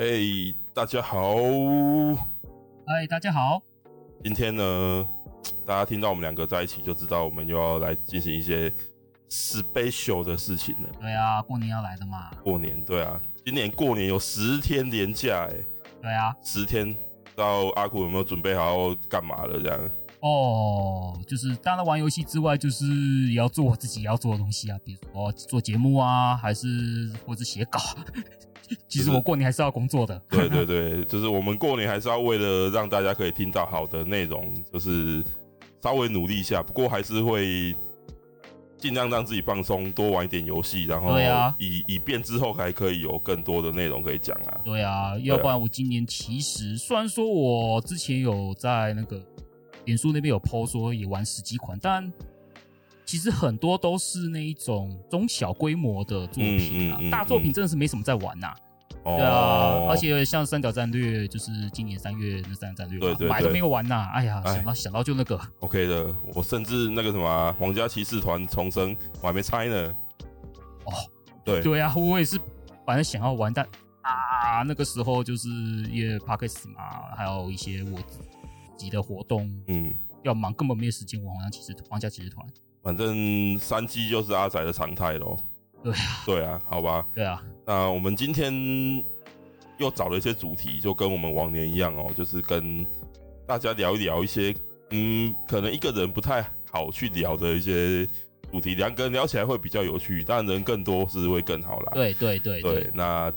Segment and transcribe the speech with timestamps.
[0.00, 1.34] 哎、欸，大家好！
[2.86, 3.60] 嗨，大家好！
[4.24, 5.06] 今天呢，
[5.66, 8.72] 大家听到我们两个在一起，就知道我们又要来进行一些
[9.28, 10.88] special 的事情了。
[10.98, 12.30] 对啊，过年要来的嘛。
[12.42, 15.56] 过年，对啊，今年过年有十天连假，哎，
[16.00, 19.60] 对啊，十天，不知道阿苦有没有准备好要干嘛了？
[19.60, 19.90] 这样。
[20.20, 22.86] 哦，就是当然玩游戏之外，就是
[23.28, 27.78] 也要做我自己要做的东西啊，比如说做节目啊，还是或者写稿。
[28.88, 30.20] 其实我过年还是要工作的。
[30.28, 35.22] 对对对，就是我们过年还是要为了让大家可以听到好的内容，就是
[35.82, 36.62] 稍微努力一下。
[36.62, 37.74] 不过还是会
[38.78, 44.60] 尽量让自己放松，多玩一点游戏，然后对、啊、以便之后还可以有更多的内容可以讲啊。
[44.64, 49.20] 对啊，要不然我今年其实虽然说我之前有在那个
[49.84, 52.12] 脸书那边有 po 说也玩十几款，但。
[53.06, 58.56] 其实很多都是那一种中小规模的作品啊，嗯嗯嗯、大作品真的是没什么在玩呐、啊。
[59.02, 64.10] 哦、对啊，而且像三角战略，就是今年三月那三角战略，对对对，买都没有玩呐、啊。
[64.14, 65.40] 哎呀，想到想到就那个。
[65.60, 69.94] OK 的，我甚至那个什么皇家骑士团重生，我还没拆呢。
[70.84, 70.92] 哦，
[71.44, 72.38] 对对啊，我也是，
[72.84, 73.64] 反正想要玩，但
[74.02, 78.18] 啊，那个时候就是因为 Parkes 嘛，还有一些我自
[78.76, 82.46] 己的活动，嗯，要忙，根本没有时间玩皇家骑士皇家骑士团。
[82.82, 85.36] 反正三 G 就是阿仔的常态喽。
[85.82, 87.06] 对啊，对啊，好吧。
[87.14, 88.52] 对啊，那我们今天
[89.78, 92.86] 又找了一些主题，就跟我们往年一样哦，就是跟
[93.46, 94.54] 大家聊一聊一些，
[94.90, 98.06] 嗯，可能一个人不太好去聊的一些
[98.50, 101.92] 主题，两个人聊起来会比较有趣，但人更多是会更好啦。
[101.94, 102.90] 对对对对，对。
[102.92, 103.32] 那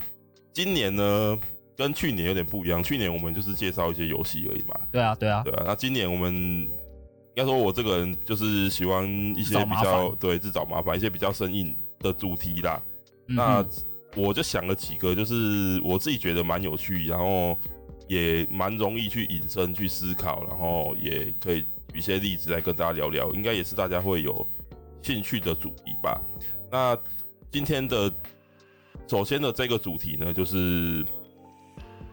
[0.51, 1.39] 今年呢，
[1.77, 4.79] 跟去年有点不一样，去年我们就是介绍一些游戏而已嘛。
[4.91, 5.63] 对啊，对啊，对啊。
[5.65, 6.67] 那今年我们。
[7.35, 9.03] 应该说，我这个人就是喜欢
[9.35, 12.79] 一些比较对自找麻烦、一些比较生硬的主题啦。
[13.29, 13.65] 嗯、那
[14.15, 17.57] 我就想了几个，就是我自己觉得蛮有趣，然后
[18.07, 24.47] 也蛮容易去引申、去思考，然后也可以举一些例子来跟大家聊聊，应该也是大家会有
[25.01, 26.21] 兴趣的主题吧。
[26.71, 26.95] 那
[27.51, 28.13] 今天的
[29.07, 31.03] 首先的这个主题呢，就是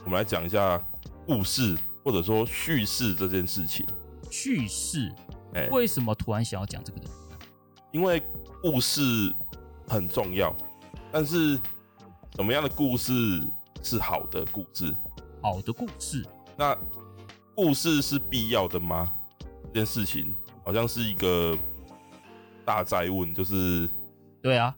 [0.04, 0.82] 我们来讲一下
[1.26, 3.84] 故事或者说叙事这件事情。
[4.30, 5.12] 叙事，
[5.54, 7.12] 哎，为什么突然想要讲这个东西？
[7.92, 8.22] 因为
[8.62, 9.34] 故事
[9.90, 10.54] 很重要，
[11.10, 11.56] 但是
[12.36, 13.42] 什么样的故事
[13.82, 14.94] 是好的故事？
[15.42, 16.24] 好的故事，
[16.56, 16.78] 那
[17.56, 19.12] 故事是必要的吗？
[19.64, 20.32] 这件事情
[20.64, 21.58] 好像是一个
[22.64, 23.90] 大哉问，就是
[24.40, 24.72] 对啊，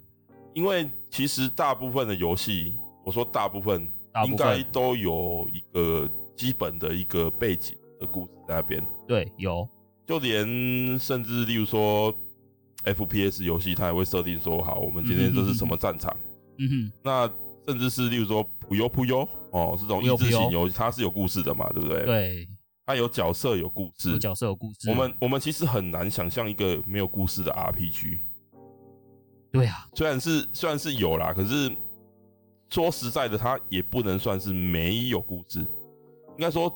[0.54, 2.74] 因为其实大部分的游戏，
[3.04, 3.86] 我说大部分，
[4.26, 7.76] 应该都有一个基本的一个背景。
[8.00, 9.68] 的故事在那边，对，有，
[10.04, 12.12] 就连甚至例如说
[12.84, 16.14] ，FPS 游戏，它也会设定说，好，我们今天这是什么战场，
[16.58, 17.30] 嗯哼，那
[17.66, 22.04] 甚至是例如说，噗悠噗悠哦，这种益智型游戏，它是有故事的嘛，对不对？
[22.04, 22.48] 对，
[22.84, 24.90] 它有角色，有故事，有角色有故事。
[24.90, 28.18] 我们我们其实很难想象一个没有故事的 RPG。
[29.52, 31.70] 对啊，虽然是虽然是有啦，可是
[32.70, 36.72] 说实在的，它也不能算是没有故事，应该说。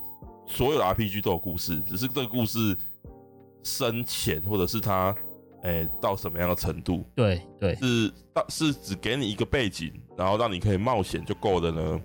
[0.49, 2.78] 所有的 RPG 都有故事，只是这个故事
[3.65, 5.12] 深浅，或者是它，
[5.62, 7.05] 哎、欸，到什么样的程度？
[7.15, 12.00] 对对，是到是只给你一个背景，然后让你可以冒险就够了呢？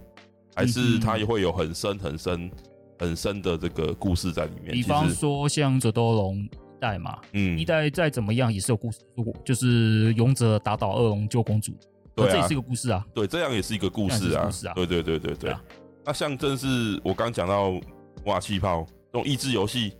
[0.55, 2.51] 还是它也会有很深很深
[2.99, 4.73] 很深的这个故事在里面？
[4.73, 11.73] 比方说像《者多龙》一代嘛，嗯，一代再怎么样也是有故事，如果就是勇者打倒恶龙救公主，
[12.15, 13.05] 对、啊，这也是一个故事啊。
[13.13, 14.45] 对，这样也是一个故事啊。
[14.45, 15.51] 故事啊对对对对对。
[15.51, 15.63] 啊、
[16.05, 17.79] 那像正是我刚讲到。
[18.25, 19.93] 哇气泡这种益智游戏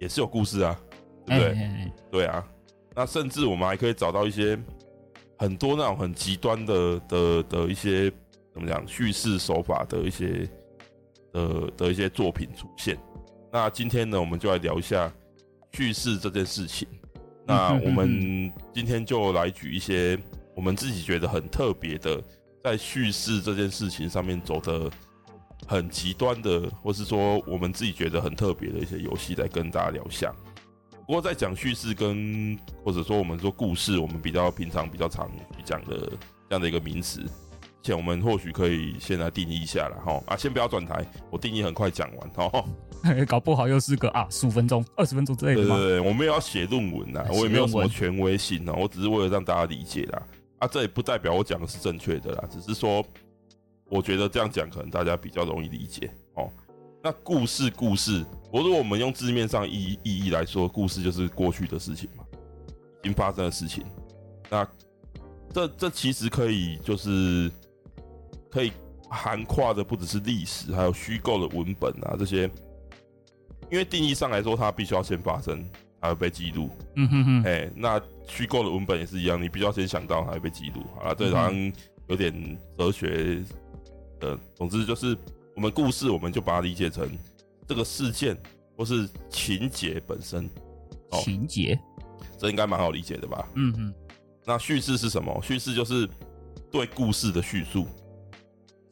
[0.00, 0.76] 也是有故事啊，
[1.24, 1.52] 对不对？
[1.52, 2.44] 欸欸欸对啊，
[2.98, 4.58] 那甚至我们还可以找到一些
[5.38, 8.10] 很多那种很极端的的的一些
[8.52, 10.50] 怎么讲叙事手法的一些
[11.32, 12.98] 的的一些作品出现。
[13.52, 15.12] 那今天呢，我们就来聊一下
[15.74, 16.88] 叙事这件事情。
[17.46, 20.18] 那我们今天就来举一些
[20.56, 22.20] 我们自己觉得很特别的，
[22.64, 24.90] 在叙事这件事情上面走的。
[25.66, 30.32] 很极端的，或是说我们自己觉得很特别的一些游戏，来跟大家聊一下。
[31.08, 35.26] 不过在讲叙事跟或者说我们说故事，我们比较平常比较常
[35.64, 36.12] 讲的
[36.50, 37.24] 这样的一个名词，
[37.82, 42.62] 且我们或许可以先来定义一下了哈啊，先不要转台，我定义很快讲完哈。
[43.26, 45.76] 搞不好又是个啊十五分钟、二十分钟之类的吗？
[45.76, 50.22] 对对对，我没有要写论文呐，我也没有什么权威性呢，我只是为了让大家理解啦。
[50.58, 53.02] 啊，这也不代表我讲的是正确的啦，只是说。
[53.90, 56.52] 我觉得这样讲可能大家比较容易理解哦。
[57.02, 62.24] 那故事，故事，我如果我们用字面上意意义来说，故事就是过去的事情嘛，
[63.00, 63.84] 已经发生的事情。
[64.50, 64.66] 那
[65.52, 67.50] 这这其实可以就是
[68.50, 68.72] 可以
[69.08, 72.50] 涵跨的不只是历史，还有虚构的文本啊这些。
[73.70, 75.62] 因为定义上来说，它必须要先发生，
[76.00, 76.70] 才会被记录。
[76.96, 77.42] 嗯哼哼。
[77.44, 80.82] 哎，那虚构的文本也是一样，你必须要先想到，才会被记录。
[80.96, 81.72] 好了，这好像
[82.06, 83.44] 有点哲学
[84.18, 84.38] 的。
[84.54, 85.14] 总之就是，
[85.58, 87.10] 我们故事我们就把它理解成
[87.66, 88.40] 这个事件
[88.76, 90.48] 或是情节本身。
[91.14, 91.76] 情节，
[92.38, 93.44] 这应该蛮好理解的吧？
[93.56, 93.94] 嗯嗯。
[94.44, 95.36] 那叙事是什么？
[95.42, 96.08] 叙事就是
[96.70, 97.88] 对故事的叙述，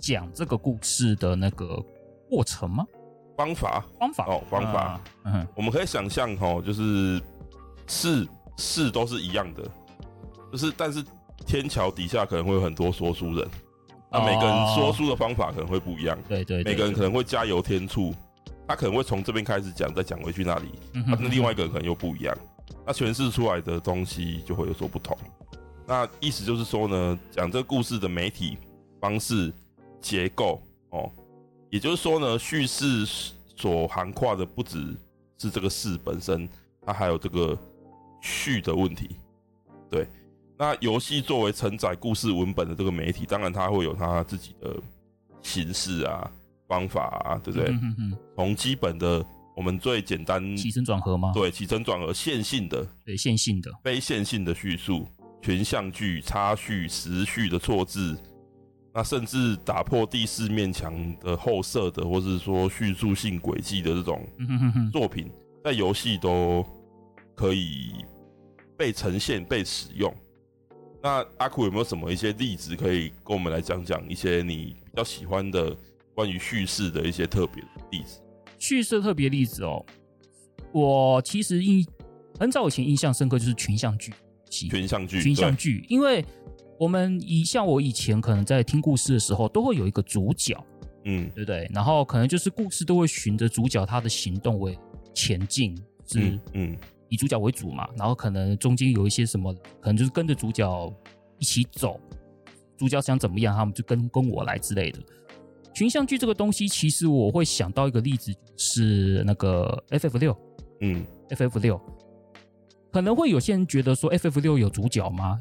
[0.00, 1.80] 讲这个故事的那个
[2.28, 2.84] 过程吗？
[3.36, 5.00] 方法，方法哦，方法。
[5.24, 7.22] 嗯，我们可以想象哦，就是
[7.86, 8.26] 事
[8.56, 9.62] 事都是一样的，
[10.50, 11.00] 就是但是
[11.46, 13.48] 天桥底下可能会有很多说书人，
[14.10, 16.18] 那每个人说书的方法可能会不一样。
[16.28, 18.14] 对对，每个人可能会加油添醋，
[18.66, 20.70] 他可能会从这边开始讲，再讲回去那里，
[21.06, 22.36] 那另外一个人可能又不一样，
[22.86, 25.16] 那诠释出来的东西就会有所不同。
[25.86, 28.58] 那意思就是说呢，讲这个故事的媒体
[29.00, 29.52] 方式
[30.00, 30.60] 结构
[30.90, 31.10] 哦。
[31.68, 33.04] 也就是说呢，叙事
[33.56, 34.96] 所涵括的不只
[35.36, 36.48] 是这个事本身，
[36.84, 37.58] 它还有这个
[38.20, 39.16] 序的问题。
[39.90, 40.08] 对，
[40.58, 44.74] 那游戏作为承载故事文本的这个媒体，当然它会有它自己的
[45.42, 46.30] 形式啊、
[46.66, 47.68] 方法啊，对不对？
[47.70, 48.18] 嗯嗯。
[48.34, 49.24] 从基本的
[49.54, 51.30] 我们最简单起承转合吗？
[51.34, 55.06] 对，起承转合线性的，对，线性的，非线性的叙述，
[55.42, 58.18] 群像剧、插叙、时序的错字。
[58.94, 64.26] 那甚至打破第四面墙的后设的，或是说叙述性轨迹的这种
[64.90, 65.30] 作品，
[65.62, 66.64] 在游戏都
[67.34, 67.92] 可以
[68.74, 70.10] 被呈现、被使用。
[71.02, 75.76] 那阿苦有没有什么一些例子可以跟我们来讲讲一些你比较喜欢的
[76.14, 78.20] 关于叙事的一些特别的例子？
[78.58, 79.84] 叙事特别例子哦，
[80.72, 81.87] 我其实印
[82.38, 84.12] 很早以前印象深刻就是群像剧，
[84.48, 86.25] 群像剧，群像剧，因为。
[86.78, 90.54] 我们以像我以前可能在听故事的时候，都会有一个主角，
[91.06, 91.66] 嗯，对不对？
[91.72, 94.78] 然后可能就是故事都会循着主角他的行动为
[95.14, 95.75] 前进，
[96.06, 96.76] 是嗯，
[97.08, 97.88] 以主角为主嘛。
[97.96, 100.92] 然后可能中间有一些什么，可能就是跟着主角
[101.38, 102.00] 一起走，
[102.76, 104.98] 主角想怎么样，他们就跟跟我来之类的。
[105.74, 110.36] 群像剧这个东西，其实我会想到一个例子，是那个 FF 六，
[110.80, 111.80] 嗯，FF 六，
[112.90, 115.38] 可能会有些人觉得说 FF 六有主角吗？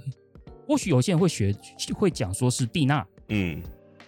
[0.68, 1.56] 或许有些人会学
[1.94, 3.62] 会讲说是蒂娜，嗯，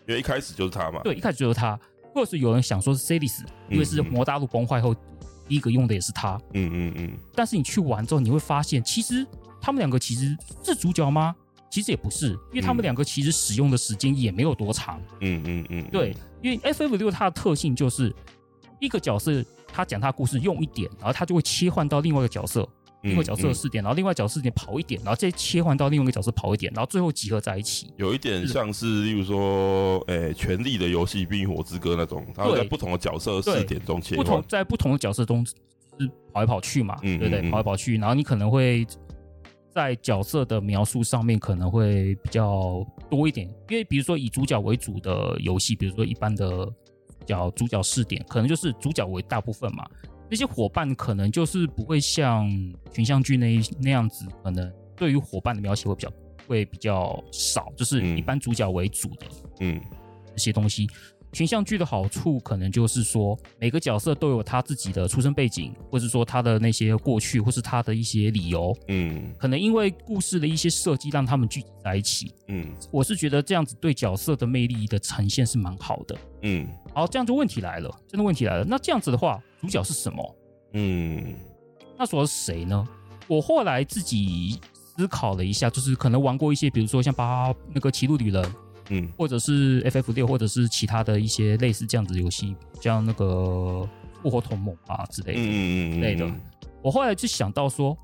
[0.05, 1.01] 因为一开始就是他嘛。
[1.03, 1.79] 对，一开始就是他。
[2.13, 4.95] 或者是有人想说是塞利斯，因为是魔大陆崩坏后
[5.47, 6.39] 第一个用的也是他。
[6.53, 7.17] 嗯嗯嗯。
[7.33, 9.25] 但是你去玩之后，你会发现，其实
[9.61, 11.35] 他们两个其实是主角吗？
[11.69, 15.01] 其实也不是，因为他们两个其实使用的时间也没有多长。
[15.19, 15.89] 嗯嗯嗯。
[15.91, 18.13] 对，因为 FF 六它的特性就是
[18.79, 22.67] 一个角色他讲他故事用一点，然后他就会切换到另外一个角色。
[23.07, 27.91] 另外角色的视点，然后另外角色视点跑一点，然后再切换到另外一个角色跑一点，然后最后集合在一起。
[27.97, 34.23] 有一点像是，例如说，诶，《权力的游戏》《冰与火之歌》那种，它会在不同的角色视点中切换。
[34.25, 35.55] 不同在不同的角色中是
[36.33, 36.95] 跑来跑去嘛？
[37.01, 37.49] 对不对？
[37.49, 38.85] 跑来跑去，然后你可能会
[39.73, 46.67] 在角色的描述上面可能会比较多一点，因为比如说以主角为主的游戏，比如说一般的
[47.25, 49.85] 叫主角视点，可能就是主角为大部分嘛。
[50.29, 52.49] 那些伙伴可能就是不会像
[52.91, 56.13] 群像剧那那样子，可能对于伙伴的描写会比较
[56.47, 59.25] 会比较少，就是一般主角为主的，
[59.59, 59.81] 嗯，
[60.35, 60.87] 这些东西。
[61.33, 80.35] 群像剧的好处可能就是说，每个角色都有他自己的出生背景，或是说他的那些过去，或是他的一些理由，嗯，可能因为故事的一些设计，让他们聚集在一起，嗯，我是觉得这样子对角色的魅力的呈现是蛮好的，嗯，好，这样就问题来了，真的问题来了，那这样子的话，主角是什么？
[80.73, 81.35] 嗯，
[81.99, 82.87] 那说是谁呢？
[83.27, 88.43] 我后来自己思考了一下，就是可能玩过一些，比如说像八那个《歧路旅人》。
[88.89, 93.87] 嗯，或者是 FF 六，或者是其他的一些类似这样子的游戏，像那个
[94.21, 96.31] 复活同盟啊之类的，嗯嗯之类的。
[96.81, 97.97] 我后来就想到说，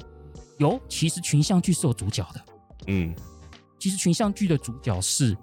[0.57, 2.41] 有其实群像剧是有主角的，
[2.87, 3.15] 嗯，
[3.79, 5.37] 其实群像剧的主角是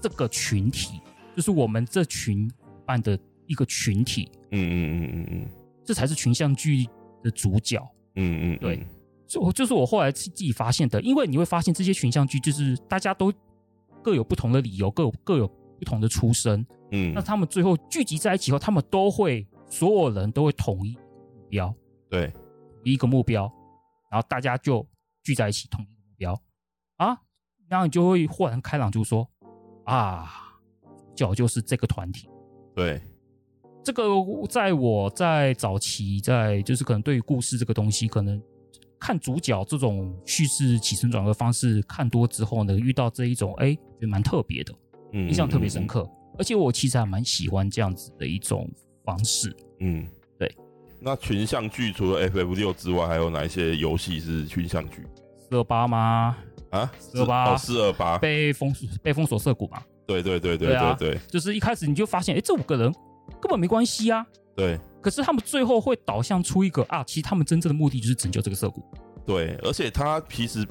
[0.00, 1.00] 这个群体，
[1.34, 2.48] 就是我们这群
[2.86, 5.48] 办的一个群体，嗯嗯嗯嗯嗯，
[5.84, 6.86] 这才是群像剧
[7.22, 7.80] 的主角，
[8.14, 8.86] 嗯嗯，对，
[9.26, 13.32] 就就是我后来自己发现的，因为你会发现这些群像剧就是大家都。
[14.04, 16.64] 各有不同的理由，各有各有不同的出身。
[16.92, 21.74] 嗯，那他们最后聚集在一起后，他们都会，所有人都会统一目标，
[22.10, 22.32] 对，
[22.84, 23.50] 一个目标，
[24.10, 24.86] 然后大家就
[25.22, 26.38] 聚在一起，统一目标
[26.98, 27.18] 啊，
[27.66, 29.26] 然后你就会豁然开朗，就说
[29.84, 30.30] 啊，
[31.16, 32.28] 主角就是这个团体。
[32.74, 33.02] 对，
[33.82, 34.04] 这个
[34.48, 38.40] 在我在早期，在就是可能对于故事这个东西，可能。
[39.04, 44.72] 看主角这种叙事起承转合方式看多之后呢，遇到这一种哎，觉得蛮特别的，
[45.12, 46.08] 印象特别深刻。
[46.38, 48.66] 而且我其实还蛮喜欢这样子的一种
[49.04, 49.54] 方式。
[49.80, 50.08] 嗯，
[50.38, 50.50] 对。
[50.98, 55.06] 那群像剧除了 FF 六之外，还有哪一些游戏是群像剧？
[55.38, 56.38] 四二八吗？
[56.70, 59.82] 啊，四二八，四二八被封被封锁涩谷嘛？
[60.06, 62.90] 对对对对对对，就是一开始你就发现，哎，这五个人
[63.38, 64.26] 根本没关系啊。
[64.56, 64.80] 对。
[65.04, 68.82] 可是他们最后会导向出一个啊，其实他们真正的目的就是拯救这个涩谷。
[69.26, 70.66] 对，而且他其实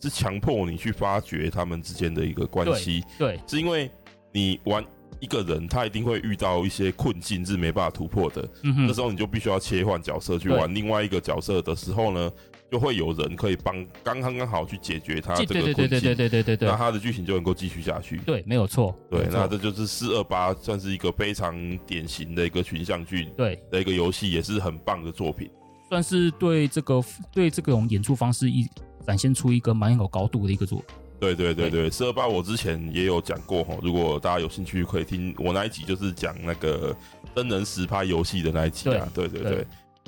[0.00, 3.02] 是强迫你去发掘他们之间的一个关系。
[3.18, 3.90] 对，是因为
[4.30, 4.84] 你玩
[5.18, 8.48] 一个人，他一定会遇到一些困境是没办法突破的。
[8.62, 8.86] 嗯哼。
[8.86, 12.30] 这时候你就必须要切换角色去玩另外一个角色的时候呢，
[12.72, 15.74] 就会有人可以帮，刚刚刚好去解决他这个困境。
[15.74, 16.68] 对对对对对对对对。
[16.70, 18.16] 那他的剧情就能够继续下去。
[18.20, 18.98] 对，没有错。
[19.10, 25.50] 对，那这就是四二八，算是一个非常典型的一个群像剧，对的一个游戏，也是很棒的作品。
[25.90, 28.66] 算是对这个对这种演出方式一
[29.06, 30.86] 展现出一个蛮有高度的一个作品。
[31.20, 36.96] 对对对对，四二八我之前也有讲过哈，如果大家有兴趣可以听我那一集，就是讲那个
[37.36, 39.06] 真人实拍游戏的那一集啊。
[39.14, 39.66] 对对对，对，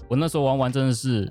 [0.08, 1.30] 我那时候玩完真的是。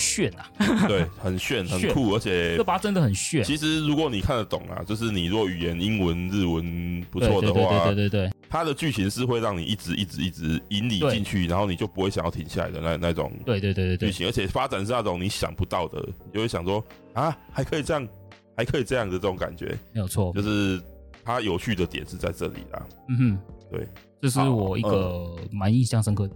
[0.00, 0.48] 炫啊，
[0.88, 3.44] 对，很炫，很酷，而且这把真的很炫。
[3.44, 13.30] 其实如果你看得懂啊，就是你若语言英文、日文不错的话，对对对对对对，它的剧情是会让你一直一直一直引你进去，然后你就不会想要停下来的那那种。
[13.44, 18.08] 对对对对剧情，而且发展是那种你想不到的，你就会想说啊，还可以这样，
[18.56, 20.80] 还可以这样的这种感觉，没有错，就是
[21.22, 22.86] 它有趣的点是在这里啦。
[23.08, 23.38] 嗯哼，
[23.70, 23.86] 对，
[24.22, 26.34] 这是我一个蛮印象深刻的。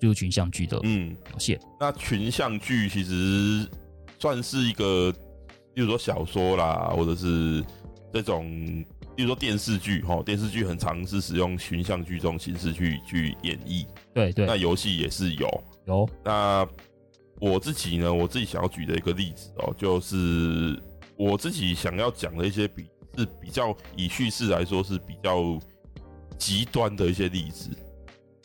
[0.00, 3.68] 就是群像剧的嗯表现，那群像剧其实
[4.18, 5.12] 算是一个，
[5.74, 7.64] 比如说小说啦，或者是
[8.12, 8.84] 这种，
[9.14, 13.86] 比如说电视剧哈，电视剧很常是使用群像剧这种形式去去演绎。
[14.12, 16.08] 对对，那游戏也是有有。
[16.24, 16.66] 那
[17.40, 20.78] 我自己呢，我自己想要举的一个例子哦，就是
[21.16, 22.86] 我自己想要讲的一些比
[23.16, 25.58] 是比较以叙事来说是比较
[26.38, 27.70] 极端的一些例子。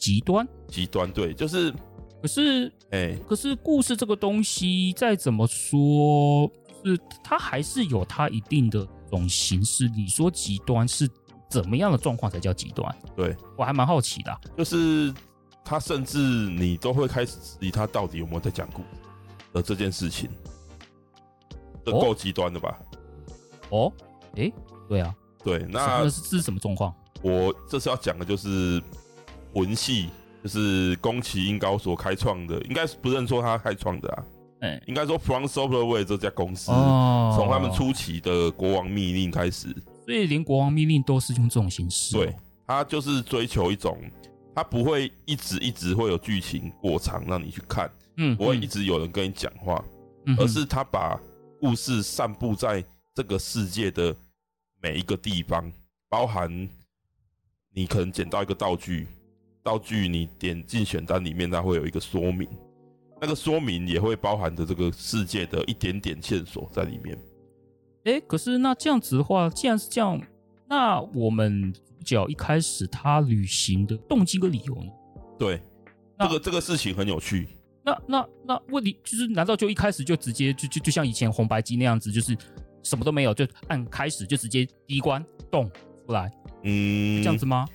[0.02, 1.72] 极端，极端，对，就是，
[2.20, 6.50] 可是，哎、欸，可是故事这个东西再怎么说，
[6.84, 9.88] 是它还是有它一定的种形式。
[9.90, 11.08] 你说极端是
[11.48, 12.94] 怎么样的状况才叫极端？
[13.16, 14.42] 对，我还蛮好奇的、啊。
[14.58, 15.14] 就是
[15.64, 18.88] 他甚至你都会开始质疑他到底有没有在讲故事
[19.54, 20.28] 的这件事情，
[21.86, 22.80] 这够极端的吧？
[23.70, 23.94] 哦，
[24.36, 24.54] 哎、欸，
[24.90, 26.92] 对啊，对，那是什么状况？
[27.22, 28.82] 我这次要讲的就是。
[29.54, 30.10] 魂系
[30.44, 34.26] 就是宫崎英高所开创的，应该是不认说他开创的啊，
[34.62, 39.68] 哎、欸，应该说 From Software 这家公司，从、哦、他们初期的国王密令开始，
[40.06, 42.20] 所以连国王密令都是用这种形式、哦。
[42.20, 43.98] 对，他就是追求一种，
[44.56, 49.84] 他不会一直一直会有剧情过长让你去看，嗯，不会一直有人跟你讲话，
[50.26, 51.20] 嗯，而是他把
[51.60, 54.16] 故事散布在这个世界的
[54.82, 55.72] 每一个地方，
[56.10, 56.68] 包含
[57.74, 59.08] 你可能捡到一个道具。
[59.64, 62.48] 道具你点进选单里面，它会有一个说明，
[63.20, 67.18] 那个说明也会包含着这个世界的一点点线索在里面。
[68.06, 70.20] 哎、欸，可是那这样子的话，既然是这样，
[70.68, 74.92] 那我们主角一开始他旅行的动机跟理由呢？
[75.38, 75.62] 对，
[76.18, 77.50] 这个这个事情很有趣。
[77.84, 82.36] 那那那问题就是，难道就一开始就直接就就就像以前红白机那样子，就是
[82.82, 85.70] 什么都没有，就按开始就直接第一关动
[86.06, 86.32] 出来？
[86.64, 87.68] 嗯，这样子吗？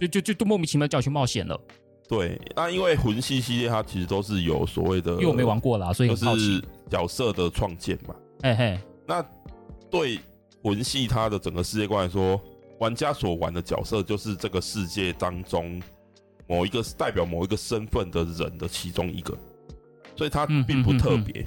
[0.00, 1.60] 就就就就莫名其妙叫去冒险了。
[2.08, 6.08] 对，那因为魂系系列它其实都是有所谓的，因为我没玩过啦，所以。
[6.14, 8.14] 就是角色的创建嘛。
[8.42, 8.78] 嘿嘿。
[9.06, 9.24] 那
[9.90, 10.18] 对
[10.62, 12.38] 魂系它的整个世界观来说，
[12.80, 15.80] 玩家所玩的角色就是这个世界当中
[16.46, 19.34] 某一个代表某一个身份的人的其中一个，
[20.16, 21.46] 所以它并不特别。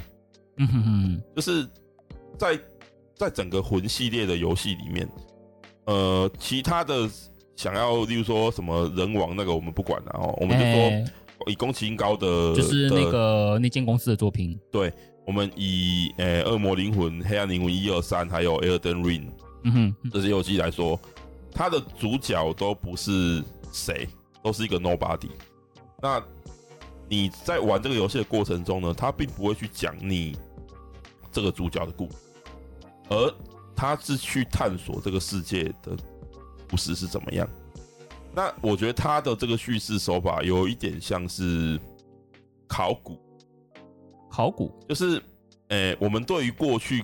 [0.57, 1.21] 嗯哼哼。
[1.35, 1.67] 就是
[2.39, 2.59] 在
[3.13, 5.07] 在整个魂系列的游戏里面，
[5.85, 7.07] 呃，其他的。
[7.55, 14.59] 想要，例如说什么人王那个，我们不管了哦，我们就说以宫崎英高的，就是那个那间公司的作品。
[14.71, 14.91] 对，
[15.25, 19.29] 我们以呃恶魔灵魂、黑暗灵魂一二三，还有 Elden Ring，
[19.63, 20.99] 嗯哼，这些游戏来说，
[21.51, 24.07] 它的主角都不是谁，
[24.43, 25.29] 都是一个 Nobody。
[26.01, 26.21] 那
[27.07, 30.35] 你在玩这个游戏的过程中呢，他并不会去讲你
[31.31, 32.15] 这个主角的故事，
[33.09, 33.33] 而
[33.75, 35.95] 他是去探索这个世界的。
[36.75, 37.47] 故事是怎么样？
[38.33, 41.79] 那我觉得他的这个叙事手法有一点像是
[42.67, 43.17] 考古，
[44.29, 45.23] 考古就是，
[45.69, 47.01] 诶、欸，我们对于过去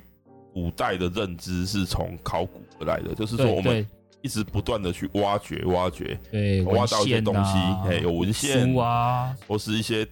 [0.54, 3.88] 古代的认知是从考古而来的，就是说我们
[4.22, 7.52] 一直不断的去挖掘、挖掘，对，挖到一些东西，
[7.88, 10.06] 哎、啊，有文献啊，或是一些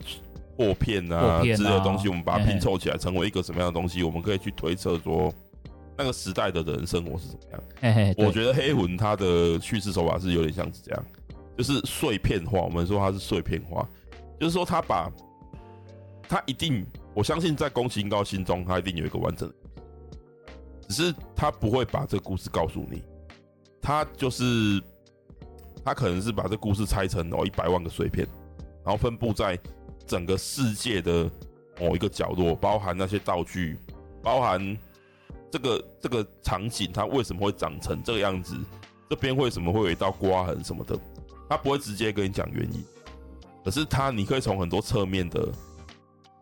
[0.55, 4.03] 破片啊，破片啊之类的东西，我们把它拼凑起来，成为一个什么样的东西？
[4.03, 5.29] 我们可以去推测说。
[5.99, 7.63] 那个时代的人生活是怎么样。
[7.81, 11.05] 嘿嘿，我觉得黑魂它的叙事手法是有点像是这样，
[11.57, 12.61] 就是碎片化。
[12.61, 13.85] 我们说它是碎片化，
[14.39, 15.11] 就是说他把，
[16.25, 19.55] 他一定，我相信在宫崎英高心中，他一定有一个完整的。
[20.87, 23.03] 只是他不会把这个故事告诉你，
[23.81, 24.81] 他就是
[25.83, 28.25] 他可能是把这故事拆成哦一百万个碎片，
[28.85, 29.59] 然后分布在
[30.07, 31.29] 整个世界的
[31.77, 33.77] 某一个角落，包含那些道具，
[34.23, 34.77] 包含
[35.51, 38.55] 这个这个场景，它为什么会长成这个样子，
[39.09, 40.97] 这边为什么会有一道刮痕什么的，
[41.49, 42.83] 他不会直接跟你讲原因，
[43.63, 45.49] 可是他你可以从很多侧面的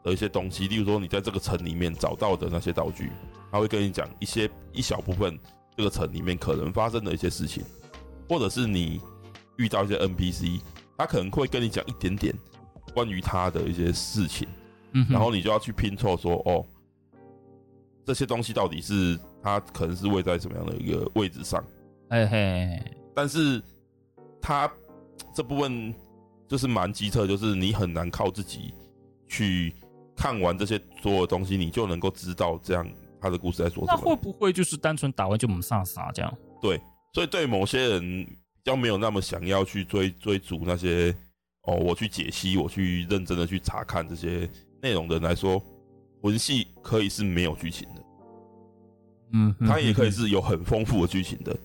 [0.03, 3.11] 的一些东西，例如说你在这个城里面找到的那些道具。
[3.49, 5.39] 他会跟你讲一些一小部分
[5.77, 7.63] 这个城里面可能发生的一些事情，
[8.27, 8.99] 或者是你
[9.55, 10.59] 遇到一些 NPC，
[10.97, 12.35] 他可能会跟你讲一点点
[12.93, 14.45] 关于他的一些事情，
[14.91, 16.65] 嗯，然后你就要去拼凑说，哦，
[18.07, 21.61] 这些东西到底是它可能是位在什么样的一个位置上，
[22.09, 22.81] 嘿嘿，
[23.13, 23.61] 但是
[24.41, 24.71] 它
[25.35, 25.93] 这部分
[26.47, 28.73] 就是蛮机车，就是你很难靠自己
[29.27, 29.75] 去
[30.15, 32.89] 看完这些所有东西，你就能够知道这样。
[33.19, 33.93] 他的故事在说什么？
[33.93, 36.37] 那会不会就是单纯打完就猛杀杀这样？
[36.61, 36.79] 对，
[37.13, 41.13] 所以对某些人比较没有那么想要去追追逐那些
[41.63, 44.47] 哦，我去解析，我去认真的去查看这些
[44.83, 45.59] 内容的人来说，
[46.21, 48.03] 魂系可以是没有剧情的，
[49.33, 51.55] 嗯，它也可以是有很丰富的剧情的，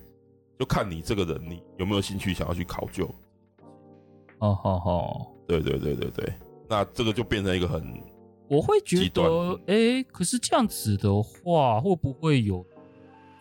[0.59, 3.09] 就看你这个人你有没有兴趣想要去考究。
[4.38, 6.32] 哦好好，对对对对对，
[6.68, 8.02] 那这个就变成一个很。
[8.49, 12.62] 我会觉得，哎、欸，可是这样子的话，会不会有，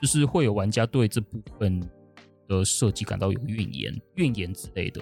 [0.01, 1.81] 就是会有玩家对这部分
[2.47, 5.01] 的设计感到有怨言、怨言之类的？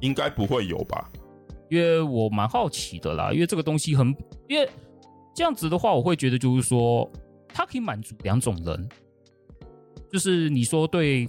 [0.00, 1.08] 应该不会有吧？
[1.70, 4.08] 因为我蛮好奇的啦，因为这个东西很，
[4.48, 4.68] 因为
[5.34, 7.10] 这样子的话，我会觉得就是说，
[7.48, 8.88] 它可以满足两种人，
[10.10, 11.28] 就是你说对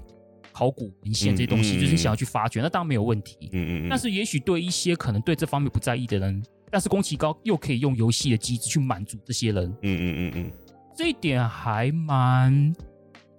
[0.51, 3.49] 考古文献这些东西，就是你想要去发掘，那当然没有问题。
[3.51, 3.89] 嗯嗯嗯。
[3.89, 6.43] 但是也许对一些可能对这方面不在意的人。
[6.71, 10.51] 但是宫崎高又可以用游戏的机制去满足这些人，嗯嗯嗯嗯，
[10.93, 12.73] 这一点还蛮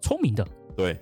[0.01, 0.47] 聪明的。
[0.75, 0.99] 对，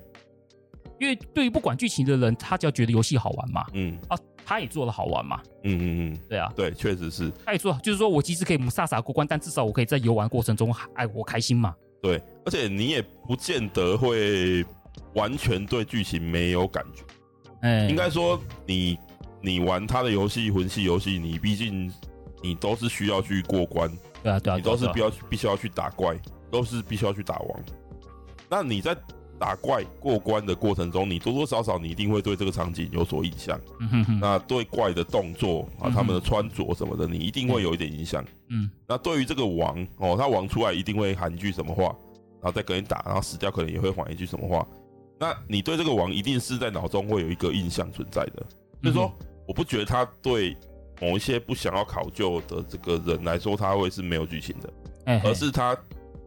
[0.99, 11.75] 因为对于不管剧情的人，他只要觉得游戏好玩嘛，嗯啊，他也做的好玩嘛，嗯嗯嗯，对啊，对，确实是，他也做，就是说我即使可以姆萨萨过关，但至少我可以在游玩过程中，哎，我开心嘛。
[12.03, 14.65] 对，而且你也不见得会
[15.15, 17.03] 完全对剧情没有感觉，
[17.63, 18.99] 哎，应该说你
[19.41, 21.93] 你玩他的游戏魂系游戏，你毕竟。
[22.43, 23.91] 你都是需要去过关，
[24.23, 26.15] 对啊，对啊，你都是必要必须要去打怪，
[26.51, 27.61] 都是必须要去打王。
[28.51, 28.95] 那你在
[29.39, 33.61] 打怪过关的过程中，你多多少少你一定会对这个场景有所印象。
[33.81, 34.21] 嗯哼哼。
[34.21, 38.25] 那对怪的动作啊，他们的穿着什么的，你一定会有一点印象。
[38.49, 38.71] 嗯。
[38.87, 41.85] 那对于这个王哦，他王出来一定会喊一句什么话，
[42.41, 44.67] 然后再跟你打，然后死掉可能也会喊一句什么话。
[45.19, 48.47] 那你对这个王一定是在脑中会有一个印象存在的。
[48.83, 49.13] 所以说，
[49.47, 50.57] 我不觉得他对。
[51.01, 55.77] 某一些不想要考究的这个人来说，他会是没有剧情的，而是他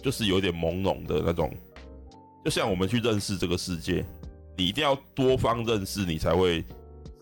[0.04, 1.50] 就是有点朦胧的那种，
[2.48, 4.06] 就像我们去认识这个世界，
[4.56, 6.64] 你一定要多方认识，你才会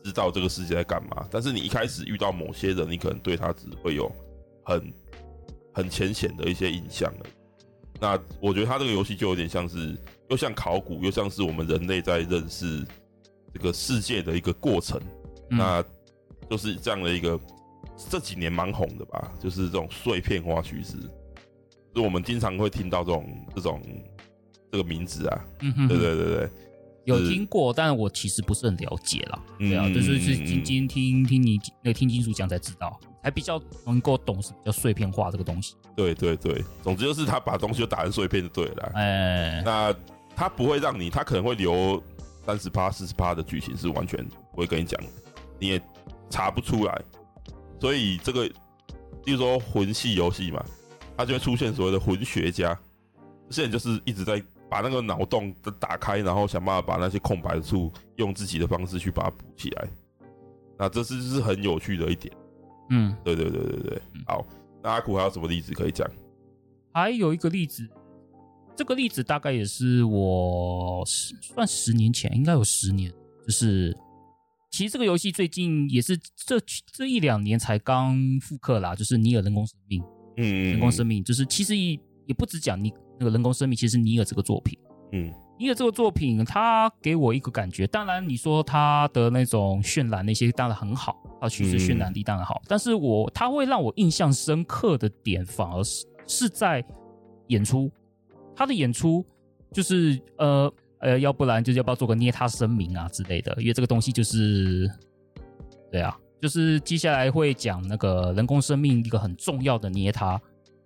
[0.04, 1.28] 知道这个世界在干嘛。
[1.32, 4.08] 但是你一开始遇到某些人，你可能对他只会有
[4.64, 4.94] 很
[5.74, 7.26] 很浅显的一些印象了。
[8.00, 9.98] 那我觉得他这个游戏就有点像是，
[10.30, 12.86] 又像考古，又像是我们人类在认识
[13.52, 15.02] 这个世界的一个过程。
[15.50, 15.84] 那
[16.52, 17.40] 就是这样的一个，
[18.12, 20.96] 这几年蛮红的吧，就是这种碎片化趋势，
[21.96, 23.82] 就我们经常会听到这种这种
[24.76, 26.50] 这个名字啊，嗯哼，对对对对，
[27.06, 39.96] 有听过，但我其实不是很了解啦，对啊，就是是今天听听你那个听金属讲才知道，还比较能够懂是比较碎片化这个东西，对对对，总之就是他把东西都打成碎片就对了，哎，那
[40.36, 42.04] 他不会让你，他可能会留
[42.46, 45.00] 三十趴四十趴的剧情是完全不会跟你讲，
[45.60, 45.82] 你也。
[46.28, 47.02] 查不出来，
[47.80, 48.46] 所以这个，
[49.26, 50.62] 例如说魂系游戏嘛，
[51.16, 52.78] 它就会出现所谓的魂学家，
[53.48, 59.88] 这些人就是一直在把那个脑洞都打开，然后想办法把那些空白处用自己的方式去把它补起来。
[60.78, 62.36] 那这是是很有趣的一点。
[62.90, 64.02] 嗯，对对对对对。
[64.28, 64.46] 好，
[64.84, 66.10] 那阿苦还有什么例子可以讲？
[66.94, 67.88] 还有一个例子，
[68.76, 73.12] 这个例子大概也是我十算十年前，应该有十年，
[73.46, 73.98] 就是。
[74.72, 76.60] 其实这个游戏最近也是这
[76.92, 80.04] 这一两年才刚复刻啦，就是尼尔人工生命，
[80.36, 84.78] 嗯，人工生命就是其实也也不止讲尼那个人工生命，其实尼尔这个作品，
[85.12, 96.84] 嗯，尼尔这个作品，他给我一个感觉，当然你说他的那种渲染那些当然很好，它其实渲染力当然好，但是我他会让我印象深刻的点反而是是在
[97.48, 97.92] 演出。
[98.56, 99.26] 他的演出
[99.74, 104.90] 就是呃呃，要不然就是要不要做个捏他声明啊之类的，因为这个东西就是
[105.92, 110.42] 对啊，就是接下来会讲那个人工生命一个很重要的捏他，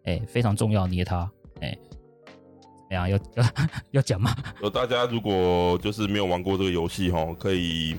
[0.05, 1.77] 哎，非常重要捏他，哎，
[2.89, 3.09] 怎么样？
[3.09, 3.49] 要要
[3.91, 4.35] 要讲吗？
[4.61, 7.95] 有大家如果就是没有玩过这个游戏哈，可以。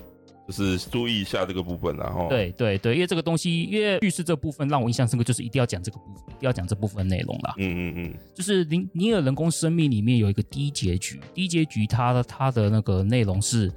[0.48, 7.54] 就是注意一下这个部分，然后对对对，因为这个东西，因为叙事这部分让我印象深刻，就是一定要讲这个部分，一定要讲这部分内容啦。
[7.58, 13.70] 嗯嗯嗯，就是尼尼尔人工生命里面有一个低结局低结局它的它的那个内容是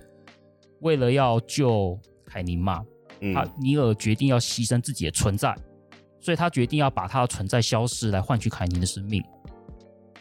[0.80, 1.96] 为了要救
[2.26, 2.84] 凯尼嘛，
[3.20, 5.56] 嗯、他尼尔决定要牺牲自己的存在，
[6.20, 9.24] 所以他决定要把他的存在消失来换取凯尼的生命。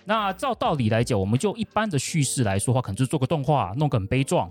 [0.05, 4.51] 那照道理来讲，我们就一般的叙事来说的话，可能就做个动画，弄个很悲壮。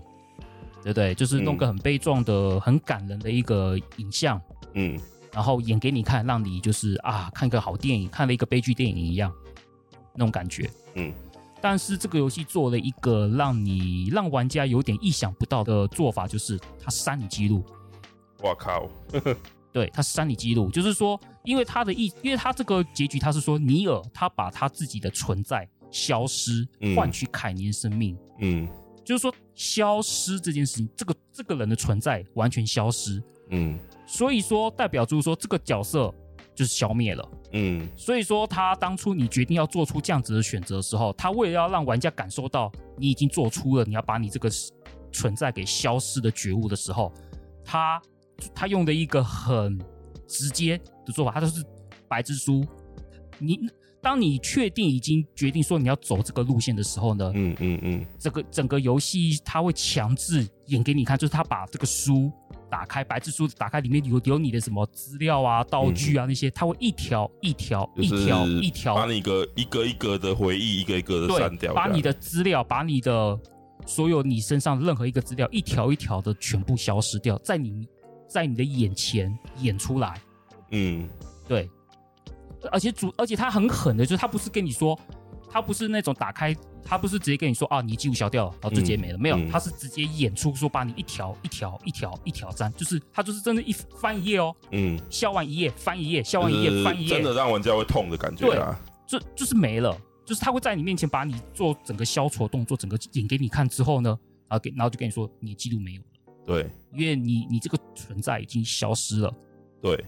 [0.84, 1.14] 对不对？
[1.14, 4.98] 就是弄个很悲壮的、嗯、很感人的一个影像，嗯，
[5.32, 9.32] 然后演给你看，让你就是啊，看个好电影，看了一个悲剧电影一样，
[10.12, 11.12] 那种感觉，嗯。
[11.60, 17.64] 但是这个游戏做了一个让你让玩家有点意想不到的做法，就是他删你记录。
[18.42, 18.88] 我靠！
[19.72, 28.64] 对，他删你记录，就是说，因为他的意，因为他这个结局，他是说尼尔他把他自己的存在消失，换取凯尼的生命，嗯。
[28.64, 28.68] 嗯
[29.04, 33.76] 就是说，消失这件事情，这个这个人的存在完全消失，嗯，
[34.06, 36.14] 所以说代表就是说这个角色
[36.54, 44.48] 就是消灭了，嗯，所以说他当初你决定要做出这样子的选择的时候，他为了要让玩家感受到你已经做出了你要把你这个
[45.10, 47.12] 存在给消失的觉悟的时候，
[47.64, 48.00] 他
[48.54, 49.76] 他用的一个很
[50.32, 51.62] 直接的做法，他都是
[52.08, 52.64] 白之书，
[53.38, 53.58] 你。
[54.04, 62.28] 当你确定已经决定说你要走这个路线的时候呢，嗯嗯嗯，这个整个游戏它会强制演给你看，就是他把这个书
[62.68, 73.38] 打开，白纸书打开，里面有有你的什么资料啊、道具啊那些，他会一条一条一条一条把你一个一个一个的回忆一个一个的删掉，把你的资料，把你的
[73.86, 77.86] 所有你身上任何一个资料一条一条的全部消失掉，在你
[78.32, 80.20] 在你的眼前演出来，
[80.70, 81.08] 嗯，
[81.46, 81.68] 对。
[82.70, 84.96] 而且主，而且他很狠的，就是他不是跟你说，
[85.50, 104.16] 他不是那种打开，他不是直接跟你说啊，你记录消掉了，然后直接没了，嗯、没有，他是直接演出说把你一条一条一条一条粘，就是他就是真的，一翻一页哦，嗯，笑完一页翻一页，笑完一页翻一页，真的让玩家会痛的感觉啊，就就是没了，就是他会在你面前把你做整个消除动作，整个演给你看之后呢，
[104.48, 106.00] 然后给然后就跟你说你记录没有。
[106.00, 106.06] 了，
[106.44, 109.34] 对，因为你你这个存在已经消失了，
[109.80, 110.04] 对，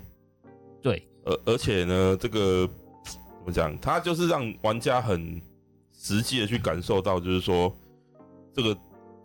[0.82, 1.08] 对。
[1.24, 2.68] 而而且呢，这个
[3.06, 3.78] 怎么讲？
[3.78, 5.40] 它就是让玩家很
[5.96, 7.74] 实际的去感受到，就是说
[8.52, 8.76] 这个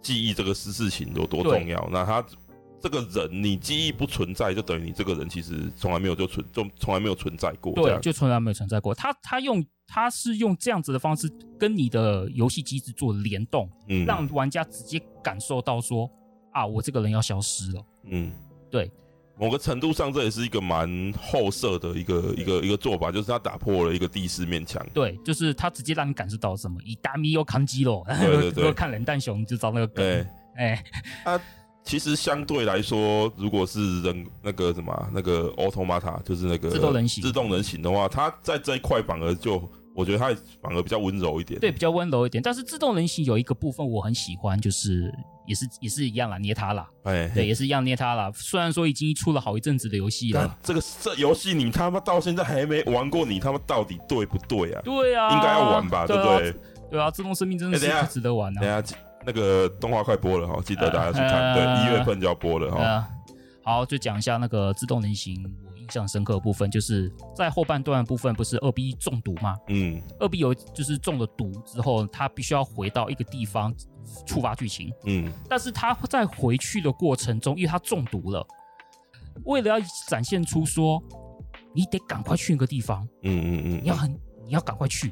[0.01, 1.89] 记忆这个事事情有多重要。
[1.91, 2.25] 那他
[2.79, 7.73] 这个人，你记忆不存在，就等于你这个人其实从来没有就存，就从来没有存在过。
[7.73, 8.95] 对，就从来没有存在过。
[8.95, 16.09] 他他用他是用这样子的方式跟你的游戏机制做联动，嗯，让玩家直接感受到说
[16.59, 17.85] 啊，我这个人要消失了。
[18.05, 18.31] 嗯，
[18.69, 18.91] 对。
[19.37, 24.85] 某个程度上，这也是一个蛮后设的一个一个一个做法，就是他打破了一个第四面墙。
[24.93, 28.05] 对，就是他直接让你感受到什么，以大咪又扛肌肉。
[28.19, 30.05] 对对对， 看冷淡熊就知道那个梗。
[30.05, 30.83] 哎，哎，
[31.23, 31.41] 他
[31.85, 39.71] 其实相对来说，如果是人那个什么那个 Automata，就是那个自动人形自动人形的话，他在这一块反而就。
[39.95, 40.27] 我觉得它
[40.61, 42.41] 反而比较温柔一点，对，比较温柔一点。
[42.41, 45.13] 但是自动人形有一个部分我很喜欢，就是
[45.45, 48.31] 也是也是一样啦，捏它啦，哎，对，也是一样捏它啦。
[48.33, 54.81] 虽然说已经出了好一阵子的游戏了，这个这游戏你他妈到现在还没玩过，你他妈到底对不对啊？
[54.83, 56.55] 对啊，应该要玩吧，对不对？
[56.91, 58.61] 对啊，自动生命真的是值得玩啊。
[58.61, 63.07] 等下那个动画快播了哈，记得大家去看，对，一月份就要播了哈。
[63.63, 65.43] 好，就讲一下那个自动人形。
[65.89, 69.57] 印象深刻的部分就是在后半段的部分，不是二 B 中毒吗？
[69.69, 73.73] 嗯，二 B 有就是中了毒之后，他必须要回到一个地方
[74.23, 74.93] 触发剧情。
[75.05, 78.45] 嗯，但是他在回去的过程中，因为他中毒了，
[79.45, 81.01] 为了要展现出说
[81.73, 84.11] 你得赶快去那个地方，嗯嗯嗯，你要很
[84.45, 85.07] 你要赶快去，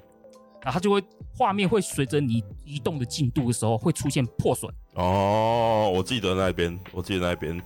[0.62, 1.04] 然后他就会
[1.36, 4.72] 画面会随着你移动的进度的时候会出现破损。
[4.94, 7.60] 哦，我记得那边，我记得那边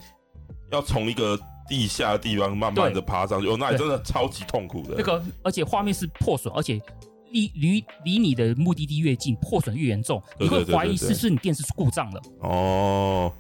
[0.72, 1.38] 要从一个。
[1.68, 4.96] 地下的地方慢慢的爬上去，哦，那也真的超级痛苦的。
[4.98, 6.82] 那个，而且画面是破损，而且
[7.32, 12.22] 离离离你的目的地越近，破损越严重，你会怀疑是不是你电视故障了。
[12.40, 13.32] 哦，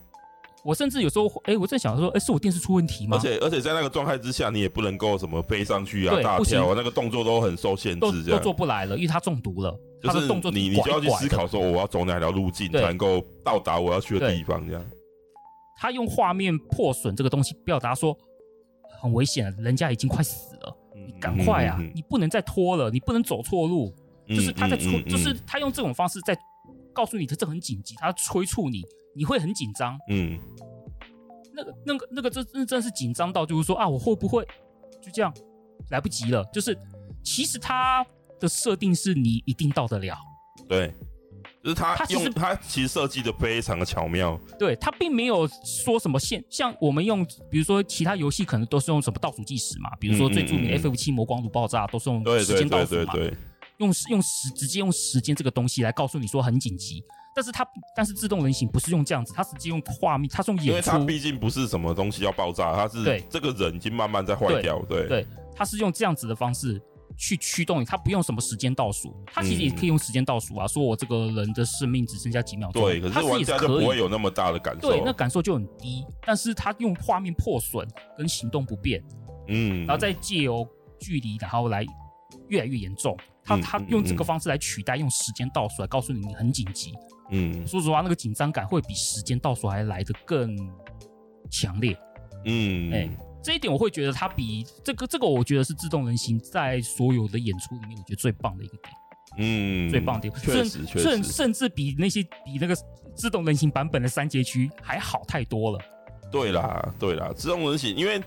[0.64, 3.18] 我甚至有时候，哎、欸，我在想说，哎、欸，是我电视出问题吗？
[3.18, 9.78] 而且而且在那个状态之下，你也不能够什么飞上去啊，大跳啊，那个动作都很受限制，这样都做不来了，因为它中毒了。
[10.02, 14.84] 就是动作你你就要去思考说，我要走哪条路径才能够到达我要去的地方，这样。
[15.82, 18.15] 他用画面破损这个东西表达说
[19.02, 21.80] 很危险，人家已经快死了，你赶快啊！
[21.96, 23.91] 你不能再拖了，你不能走错路。
[24.28, 26.38] 就是他在催，就是他用这种方式在
[26.94, 28.84] 告诉你他这很紧急，他催促你，
[29.15, 29.98] 你会很紧张。
[30.08, 30.39] 嗯，
[31.52, 34.46] 那个那个那个这真真的是紧张到就是说啊，我会不会
[35.02, 35.34] 就这样
[35.89, 36.46] 来不及了？
[36.54, 36.78] 就是
[37.24, 38.06] 其实他
[38.39, 40.15] 的设定是你一定到得了。
[40.70, 40.94] 对。
[41.63, 53.13] 就是他用他其实设计的非常的巧妙，对，他并没有说什么线，像我们用，比如说其他游戏可能都是用什么倒数计时嘛，比如说最著名的 FF 七魔光炉爆炸都是用时间倒数嘛，
[53.78, 57.04] 用用时直接用时间这个东西来告诉你说很紧急，
[57.36, 57.63] 但是他
[57.95, 63.24] 但是自动人形不是用这样子，他直接用画面，他是用演出，因为他毕竟不是什么东西要爆炸，他是对。
[63.30, 65.08] 这个人已经慢慢在坏掉，对。
[65.08, 66.82] 对，他是用这样子的方式。
[67.22, 70.66] 去驱动你，他不用什么时间倒数，他其实也可以用时间倒数啊。
[70.66, 76.04] 说我这个人的生命只剩下几秒钟，对，可是玩家就不会有那么大的感受，对，那感受就很低。
[76.26, 79.00] 但是他用画面破损跟行动不便，
[79.50, 80.68] 嗯，然后再借由
[81.00, 81.86] 距离，然后来
[82.48, 83.16] 越来越严重。
[83.44, 86.92] 他他用这个方式来取代用时间倒数来告诉你你很紧急，
[87.30, 90.58] 嗯，说实话，那个紧张感会比时间倒数还来得更
[91.52, 91.96] 强烈，
[92.46, 93.10] 嗯，哎。
[93.44, 98.94] 这一点我会觉得它比这个这个，我觉得是自动人形在所有的演出里面，我觉得最棒的一个点。
[99.38, 102.76] 嗯，最棒的点，确实，确实，甚甚至比那些比那个
[103.16, 105.80] 自动人形版本的三阶区还好太多了。
[106.32, 108.22] 对啦，对啦，自动人形，因为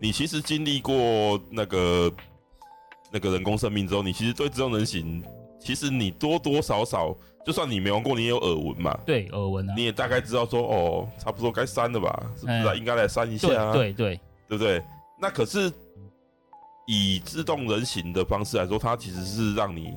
[0.00, 2.10] 你其实经历过那个
[3.12, 5.22] 那个人工生命之后，你其实对自动人形，
[5.60, 8.98] 其实你多多少少，就算你没玩过，你也有耳闻嘛。
[9.04, 12.22] 对，耳闻啊，你也大概知道说，哦，差不多该删了吧？
[12.36, 12.74] 是不是啊？
[12.74, 13.72] 应该来删一下啊。
[13.72, 14.14] 对对。
[14.14, 14.82] 对对不对？
[15.20, 15.72] 那可是
[16.86, 19.92] 以自动人形的方式来说，它其实是让你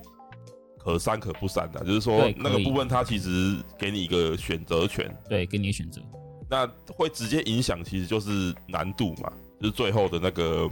[0.80, 6.02] 可删可不删的，就是说那个部分它其实给你一个选择权，对，给你选择。
[6.50, 10.70] 那会直接影响，其实就是难度嘛，就是最后的那个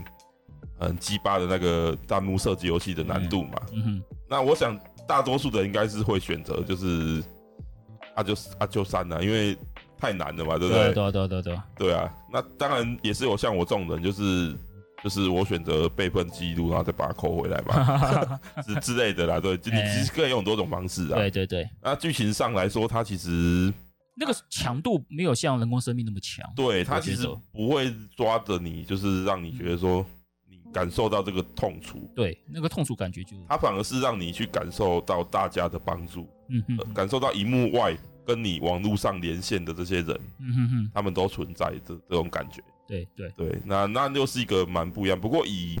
[0.80, 3.62] 嗯鸡巴的那个弹幕射击游戏的难度嘛。
[3.72, 4.02] 嗯哼。
[4.28, 7.22] 那我想大多数的应该是会选择，就是
[8.14, 9.56] 啊就啊就删了，因为。
[10.00, 10.92] 太难了嘛，对不对？
[10.94, 12.10] 对对对对对啊！
[12.32, 14.56] 那当然也是有像我这种人，就是
[15.04, 19.38] 就是我选择备份记录，然后再把它扣回来嘛， 之之类的啦。
[19.38, 21.16] 对，你其实可以用很多种方式啊。
[21.16, 21.68] 对对对。
[21.82, 23.72] 那剧情上来说，它其实
[24.16, 26.44] 那个强度没有像人工生命那么强。
[26.56, 30.04] 对，它其实不会抓着你，就是让你觉得说
[30.48, 32.10] 你感受到这个痛楚。
[32.14, 37.96] 对，那个痛楚感觉就它反而是让你去感受到大家的帮助，嗯哼，感受到荧幕外。
[38.26, 45.20] 跟你网络上连线的这些人，嗯哼哼，他们都存在这这种感觉，对对对，那那又是一个蛮不一样。
[45.20, 45.78] 不过以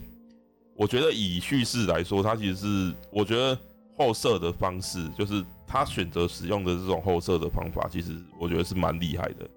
[0.74, 3.58] 我觉得以叙事来说，它其实是我觉得
[3.96, 9.48] 后设的方式，就是他选择使用的这种后设的方法，其实我觉得是蛮厉害的，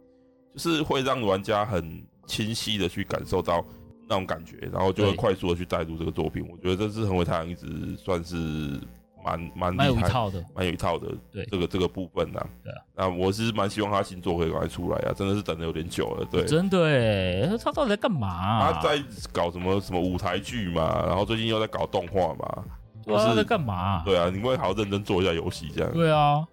[0.54, 3.66] 就是会让玩家很清晰的去感受到
[4.08, 6.46] 那种感觉，然后就会快速的去带入这个作品。
[6.50, 8.80] 我觉得这是横尾太阳一直算是。
[9.24, 18.74] 蛮蛮蛮有一套的，蛮有一套的，对这个这个部分呢，对啊，那我是蛮希望他新作可以赶快出来啊，真的是等的有点久了，对，真的哎，他到底在干嘛啊？
[18.74, 22.64] 他在搞什么什么舞台剧嘛，然后最近又在搞动画嘛，
[23.06, 24.04] 对啊，他在干嘛？
[24.04, 26.46] 对啊，你会好好认真做一下游戏这样，对啊，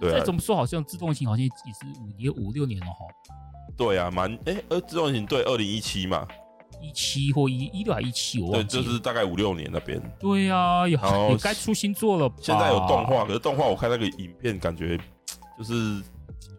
[0.00, 3.04] 对啊，再怎么说好像自动型好像也是五也五六年了哈，
[3.76, 6.26] 对啊，蛮哎呃自动型对二零一七嘛。
[6.80, 8.82] 一七或一一六还一七，我忘记了。
[8.82, 10.00] 对，就是大概五六年那边。
[10.18, 12.34] 对呀、啊，也也该出新作了吧。
[12.40, 14.98] 现在有动画，可是动画我看那个影片，感觉
[15.58, 16.02] 就是，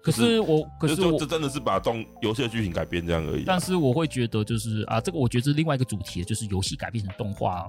[0.03, 3.43] 可是我，可是我，这真的是把动游戏的剧情改编这样而已、啊。
[3.47, 7.67] 但是我会觉得，就是啊，这个我觉得是另外一个主题，就是游戏改编成动画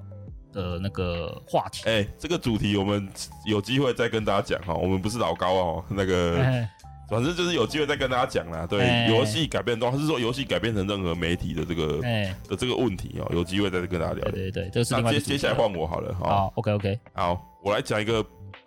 [0.53, 1.83] 的那个话题。
[1.87, 3.09] 哎、欸，这个主题我们
[3.47, 4.75] 有机会再跟大家讲哈。
[4.75, 6.39] 我们不是老高哦，那个。
[6.39, 6.69] 欸
[7.13, 8.67] 反正就是有机会再跟大家讲啦。
[8.67, 14.31] 对，游戏、欸、改变动画，是说游戏改变成任何媒体的这个、欸、的这个问题哦、喔，有机会再跟大家聊聊。
[14.33, 18.25] 对对对，这那接接下来换我好了，好，好，OK OK，好，我来讲一个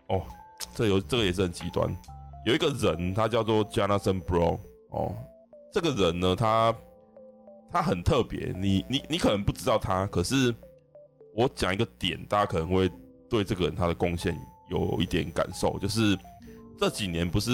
[0.09, 0.21] 哦，
[0.75, 1.89] 这有这个也是很极端，
[2.45, 4.59] 有一个人他叫做 Jonathan Blow
[4.91, 5.15] 哦，
[5.73, 6.75] 这个人呢，他
[7.71, 10.53] 他很特别，你你你可能不知道他，可是
[11.33, 12.91] 我讲一个点，大家可能会
[13.27, 16.15] 对这个人他的贡献有一点感受，就是。
[16.77, 17.51] 这几年不是，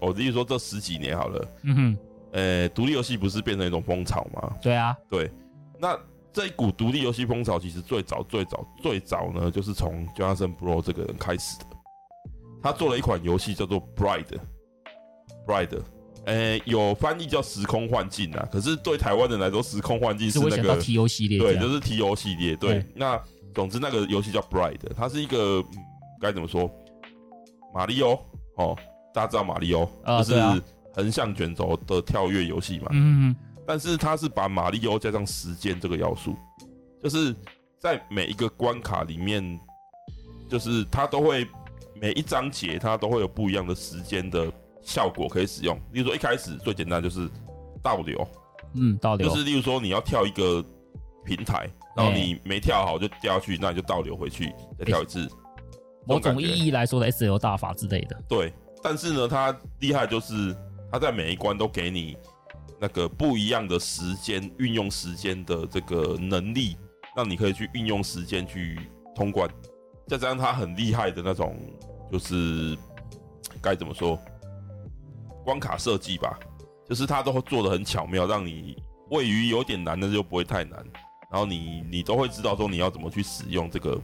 [0.00, 1.98] 我的意思说这十几年好了，嗯哼，
[2.32, 4.56] 呃，独立游戏不是变成一种风潮吗？
[4.62, 5.30] 对啊，对。
[5.78, 5.98] 那
[6.32, 11.66] 这一股独立游戏风潮，其实最早、最早、最早呢，就是从 Jonathan Blow 这个人开始的。
[12.62, 15.80] 他做了一款游戏叫做 Bride，Bride，
[16.26, 18.48] 呃，有翻译叫时空幻境啊。
[18.52, 22.54] 可是对台湾人来说，时空幻境是那个 TO 系列，对，就是 TO 系列。
[22.54, 23.20] 对，对那
[23.54, 25.78] 总之那个游戏叫 Bride，它是一个、嗯、
[26.20, 26.70] 该怎么说，
[27.74, 28.22] 马里奥。
[28.60, 28.76] 哦，
[29.14, 29.88] 大家知道马里奥，
[30.22, 30.62] 就是
[30.94, 32.88] 横向卷轴的跳跃游戏嘛。
[32.92, 33.34] 嗯，
[33.66, 36.36] 但是它是把马里奥加上时间这个要素，
[37.02, 37.34] 就是
[37.78, 39.58] 在每一个关卡里面
[40.48, 41.46] 就是它都会
[41.94, 45.74] 每一章节它都会有不一样的时间的效果可以使用。
[45.92, 47.28] 例如说一开始最简单就是
[47.82, 48.28] 倒流，
[48.74, 50.62] 嗯，倒流就是例如说你要跳一个
[51.24, 55.28] 平台，然后你没跳好就掉下去，那你就倒流回去再跳一次。
[56.14, 58.20] 某种意义来说的 SL 大法之类的。
[58.28, 60.54] 对，但是呢，它厉害就是
[60.90, 62.16] 它在每一关都给你
[62.80, 66.76] 那个不一样的时间运用时间的这个能力，
[67.14, 68.78] 让你可以去运用时间去
[69.14, 69.48] 通关。
[70.08, 71.56] 再加上它很厉害的那种，
[72.10, 72.76] 就是
[73.62, 74.18] 该怎么说，
[75.44, 76.38] 关卡设计吧，
[76.88, 78.76] 就是它都会做的很巧妙，让你
[79.10, 80.84] 位于有点难的就不会太难，
[81.30, 84.00] 然后你你都会知道说你要怎么去使用这个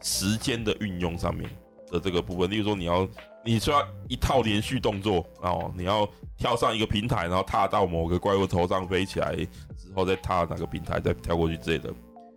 [0.00, 1.48] 时间的运用上面
[1.90, 2.50] 的这个部分。
[2.50, 3.08] 例如说你要
[3.44, 11.92] 你需要一套连续动作，哦你要跳上一个平台，然后踏到某个怪物头上飞起来之后再踏哪个平台再跳过去之类的。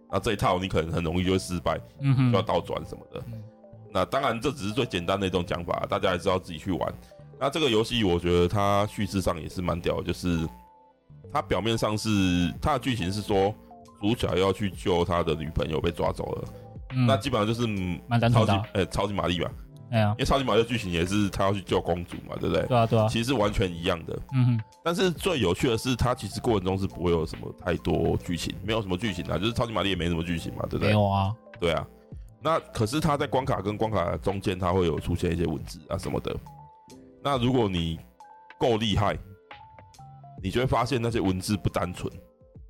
[0.10, 3.24] 那这一套你可能很容易就会失败，嗯哼，就要倒转什么的。
[3.94, 6.94] 那当然这只是最简单的一种讲法，大家还是要自己去玩。
[7.40, 10.48] 那这个游戏我觉得它叙事上也是蛮屌的，就是
[11.32, 13.54] 它表面上是它的剧情是说
[14.00, 16.48] 主角要去救他的女朋友被抓走了，
[16.94, 17.68] 嗯、那基本上就是
[18.08, 19.50] 蛮单纯的，呃、欸，超级玛丽嘛。
[19.92, 22.66] 哎呀，因为超级玛丽的剧情也是他要去救公主嘛，对不对？
[22.68, 24.18] 对啊，对啊，其实是完全一样的。
[24.34, 24.60] 嗯哼。
[24.84, 30.88] 但是最有趣的是，它其实过程中是不会有什么太多剧情，没有什么剧情啊，就是超级玛丽也没什么剧情嘛，对不对？
[30.88, 31.36] 没有啊。
[31.60, 31.86] 对啊。
[32.42, 36.36] 那可是它在关卡跟关卡中间，它会有出现一些文字啊什么的。
[37.22, 38.00] 那如果你
[38.58, 39.18] 够厉害，
[40.42, 42.12] 你就会发现那些文字不单纯，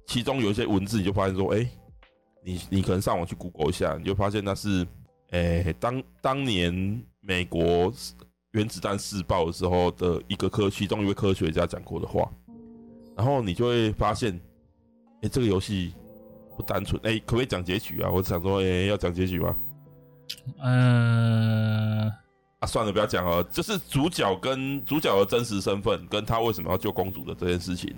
[0.07, 1.65] 其中有一些文字你就发现说，哎，
[2.43, 4.85] 你你可能上网去 Google 一下，你就发现那是，
[5.31, 7.01] 诶，当当年。
[7.23, 7.93] 美国
[8.53, 12.27] 原子弹试爆的时候的一个科，其中一位科学家讲过的话，
[13.15, 14.33] 然后你就会发现，
[15.21, 15.93] 哎，这个游戏
[16.57, 18.09] 不单纯，哎，可不可以讲结局啊？
[18.09, 19.55] 我想说，哎，要讲结局吗？
[20.63, 22.11] 嗯，
[22.57, 23.43] 啊，算了，不要讲了。
[23.43, 27.95] 就是主角跟主角的真实身份，跟他为什么要救公主的这件事情，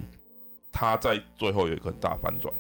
[0.70, 2.54] 他在最后有一个很大反转，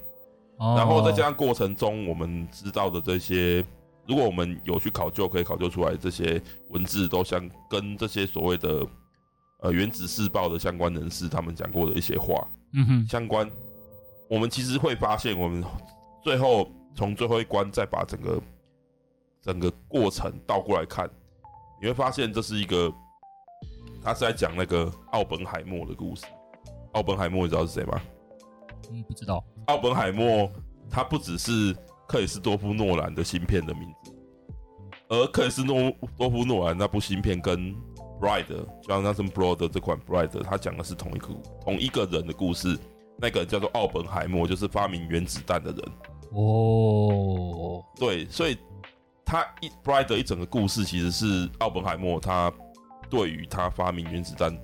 [0.58, 3.64] 然后再加上过程中我们知道的这些。
[4.06, 8.86] 如果我们有去考究，可以考究出来这些文字都相跟这些所谓的
[9.62, 13.50] 呃原子试爆的相关人士他们讲过的一些话，嗯哼，相关，
[14.30, 15.64] 我们其实会发现，我们
[16.22, 18.42] 最后从最后一关再把整个
[19.42, 21.10] 整个过程倒过来看，
[21.82, 22.94] 你会发现这是一个，
[24.04, 26.26] 他是在讲那个奥本海默的故事。
[26.92, 28.02] 奥本海默你知道是谁吗？
[28.92, 29.42] 嗯，不知道。
[29.68, 30.50] 奥本海默
[30.90, 31.76] 他不只是。
[32.06, 34.14] 克里斯多夫诺兰的芯片的名字，
[35.08, 37.74] 而克里斯诺多夫诺兰那部芯片跟
[38.20, 38.46] 《Bride》
[38.84, 41.30] Jonathan Brode 这款《Bride》，他讲的是同一个
[41.62, 42.78] 同一个人的故事，
[43.18, 45.82] 那个人叫做奥本海默，就是发明原子弹的人。
[46.34, 48.58] 哦，对，所以
[49.26, 52.52] 他一《Bride》一整个故事其实是奥本海默他
[53.10, 54.56] 对于他发明原子弹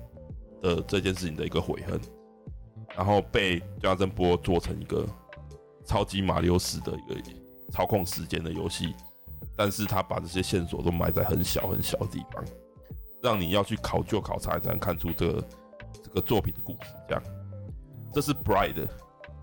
[0.62, 1.98] 的这件事情的一个悔恨，
[2.96, 5.06] 然后被 Jonathan Blow 做成一个。
[5.86, 7.20] 超级马里奥式的一个
[7.72, 8.94] 操控时间的游戏，
[9.56, 12.44] 但是他把这些线索都埋在很小很小的地方，
[13.20, 15.48] 让你要去考究考察才能看出这个
[16.04, 16.92] 这个作品的故事。
[17.08, 17.22] 这样，
[18.14, 18.86] 这是 Bride。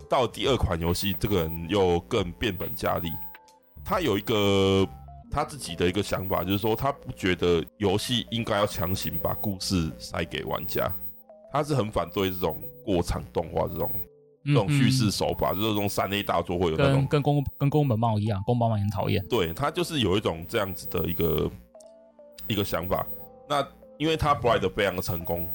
[0.08, 3.12] 到第二款游戏，这个人又更变本加厉。
[3.84, 4.88] 他有一个
[5.30, 10.90] 他自己的一个想法，就是说他不觉得游戏应该要强行把故事塞给玩家，
[11.52, 12.58] 他是很反对这种
[12.88, 13.90] 过场动画这种。
[14.44, 19.22] 这种叙事手法，嗯、就是这种三 A 大作会有那种跟宫跟宫本茂一样，宫本茂也很讨厌。
[19.28, 21.50] 对，他就是有一种这样子的一个
[22.46, 23.06] 一个想法。
[23.46, 23.66] 那
[23.98, 25.46] 因为他 Bride 非常的成功，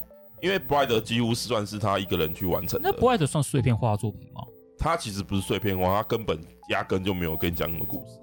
[0.41, 2.91] 因为 Bride 几乎是算是他一个人去完成的。
[2.91, 4.43] 那 Bride 算碎片化作品吗？
[4.77, 6.37] 他其实不是碎片化，他根本
[6.69, 8.19] 压根就没有跟你讲什么故事。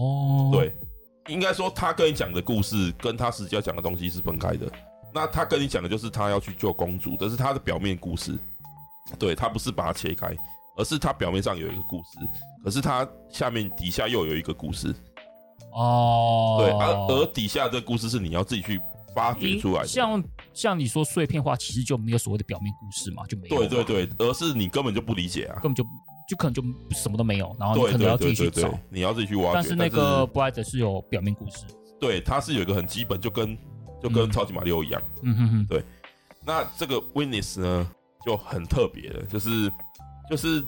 [0.00, 0.72] 哦，对，
[1.26, 4.66] 应该说他跟你讲的故事跟他实际要讲的东西是分开的。
[5.14, 8.38] 那他跟你讲的就是他要去救公主，这是他的表面故事。
[9.18, 10.36] 对，他不是把它切开，
[10.76, 12.18] 而是他表面上有一个故事，
[12.62, 14.94] 可是他下面底下又有一个故事。
[15.72, 18.78] 哦，对，而而底下这个故事是你要自己去
[19.14, 19.86] 发掘出来的。
[19.86, 23.66] 像像你说碎片化，其实就没有所谓的表面故事嘛，就没有。
[23.66, 25.82] 对对对，而是你根本就不理解啊，根本就
[26.28, 26.62] 就可能就
[26.94, 29.54] 什么都没有，然后你可能要自己去找，对对对对，你要自己去挖掘。
[29.54, 31.64] 但是那个 Bride 是有表面故事，
[31.98, 33.56] 对，它是有一个很基本，就跟
[34.02, 35.02] 就跟超级马里奥一样。
[35.22, 35.82] 嗯哼哼，对。
[36.44, 37.90] 那这个 Witness 呢？
[38.26, 39.72] 就很特别的，就是
[40.28, 40.62] 就是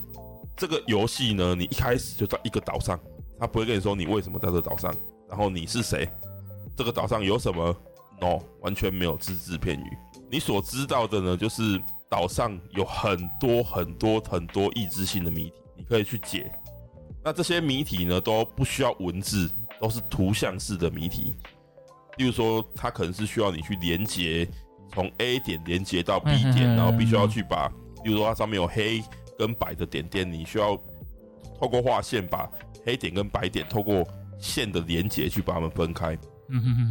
[0.56, 2.98] 这个游戏呢，你一开始就在一个岛上，
[3.38, 4.94] 他不会跟你说你为什么在这岛上，
[5.28, 6.08] 然后你是谁，
[6.76, 7.76] 这个岛上有什么
[8.20, 9.84] ，no，完全没有只字片语。
[10.30, 11.78] 你所知道的呢，就是
[12.08, 16.50] 岛上有很多很多很多意志性的谜题，你可以去解。
[17.22, 19.50] 那这些谜题呢，都不需要文字，
[19.80, 21.34] 都是图像式的谜题。
[22.20, 24.46] 例如说，它可能是需要你去连接，
[24.92, 27.66] 从 A 点连接到 B 点，然后必须要去把，
[28.04, 29.02] 例如说它上面有黑
[29.38, 30.78] 跟白的点点，你需要
[31.58, 32.46] 透过画线把
[32.84, 34.06] 黑点跟白点透过
[34.38, 36.14] 线的连接去把它们分开。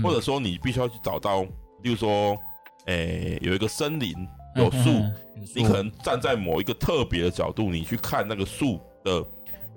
[0.02, 1.44] 或者说你必须要去找到，
[1.84, 2.36] 例如说，
[2.88, 4.16] 诶、欸，有一个森林
[4.56, 4.90] 有树，
[5.54, 9.24] 你可能站在某一个特别的角度，你去看那个树的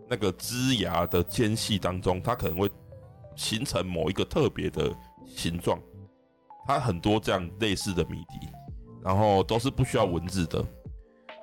[0.09, 2.71] 那个枝芽的间隙当中，它可能会
[3.37, 4.91] 形成某一个特别的
[5.35, 5.81] 形状。
[6.67, 8.49] 它很多这样类似的谜题，
[9.03, 10.65] 然后都是不需要文字的。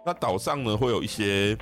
[0.06, 1.58] 那岛上呢，会有一些。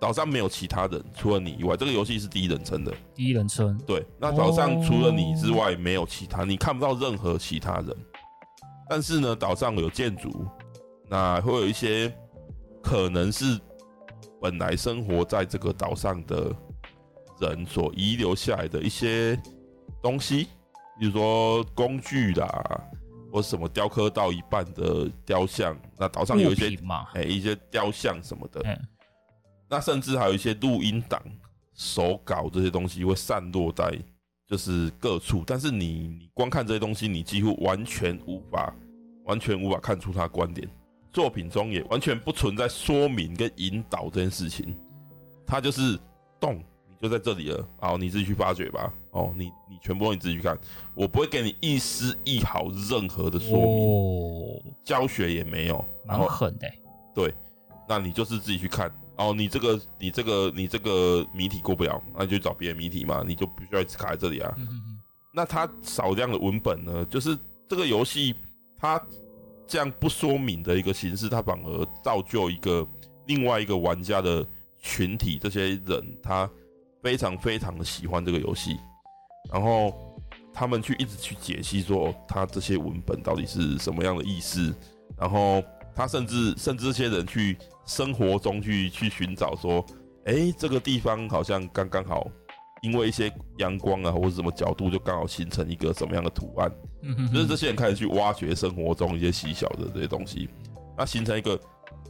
[0.00, 2.92] 岛上没有其他人，除了你以外，这个游戏是第一人称的。
[3.14, 4.04] 第一人称，对。
[4.18, 7.96] 那岛上除了你之外，没有其他，你看不到任何其他人。
[8.86, 10.46] 但是呢，岛上有建筑，
[11.08, 12.14] 那会有一些
[12.82, 13.58] 可能是
[14.42, 16.54] 本来生活在这个岛上的
[17.40, 19.40] 人所遗留下来的一些
[20.02, 20.48] 东西，
[20.98, 22.48] 比如说工具啦，
[23.32, 25.76] 或什么雕刻到一半的雕像。
[25.98, 26.66] 那岛上有一些
[27.14, 28.62] 哎、欸，一些雕像什么的。
[29.68, 31.20] 那甚至还有一些录音档、
[31.74, 33.98] 手稿这些东西会散落在
[34.46, 38.72] 就是各处，但是你你光看这些东西，你几乎完全无法
[39.24, 40.68] 完全无法看出他观点。
[41.12, 44.76] 作品中也完全不存在说明跟引导这件事情，
[45.46, 45.98] 它就是
[46.38, 46.62] 动，
[47.00, 48.92] 你就在这里了，好，你自己去发掘吧。
[49.10, 50.58] 哦，你你全部你自己去看，
[50.94, 56.68] 我不会给你一丝一毫任何的说明，教学也没有，蛮狠的。
[57.14, 57.32] 对，
[57.88, 58.92] 那你就是自己去看。
[59.16, 64.56] 哦，你这个你这个你这个谜题过不了，那你就找别的谜题嘛，你就必须要一直卡在这里啊。
[65.32, 67.38] 那它少量的文本呢，就是
[67.68, 68.34] 这个游戏
[68.76, 69.00] 它
[69.66, 72.84] 这样不说明的一个形式，它反而造就一个
[73.26, 74.44] 另外一个玩家的
[74.80, 76.50] 群体，这些人他
[77.04, 78.76] 非常非常的喜欢这个游戏，
[79.52, 79.94] 然后
[80.52, 84.74] 他们去一直去解析说他这些文本到底是什么样的意思，
[85.16, 85.62] 然后
[85.94, 87.56] 他甚至甚至这些人去。
[87.86, 89.84] 生活中去去寻找说，
[90.24, 92.26] 哎、欸，这个地方好像刚刚好，
[92.80, 96.72] 因为一些阳光啊，或者什么角度，就刚好形成一个什么样的图案。
[97.02, 100.48] 嗯哼，就是这些人开始去挖掘生活中一些细小的这些东西，
[100.96, 101.60] 那形成一个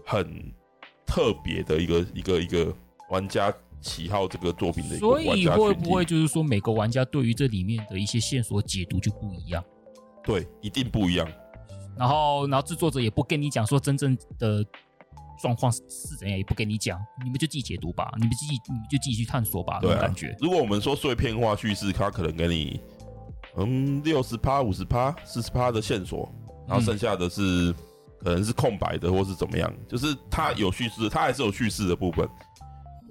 [0.07, 0.25] 很
[1.05, 2.73] 特别的一个一个一个
[3.11, 3.53] 玩家
[3.85, 5.31] 喜好这个作品的一个玩家。
[5.31, 9.63] 所以会不会就是说，每个玩家对于这里面的一些线索解读就不一样？
[10.25, 11.29] 对，一定不一样。
[11.97, 14.65] 然后，然后制作者也不跟你讲说真正的。
[15.43, 19.81] 状况是怎样也不跟你讲，你们就自己解读吧，你们自己你们就自己去探索吧。
[19.81, 20.35] 对啊，感觉。
[20.41, 22.81] 如果我们说碎片化叙事，他可能给你
[23.57, 26.33] 嗯六十趴、五十趴、四十趴的线索，
[26.69, 27.75] 然后剩下的是、嗯、
[28.23, 29.71] 可能是空白的，或是怎么样。
[29.89, 32.27] 就是它有叙事，它还是有叙事的部分。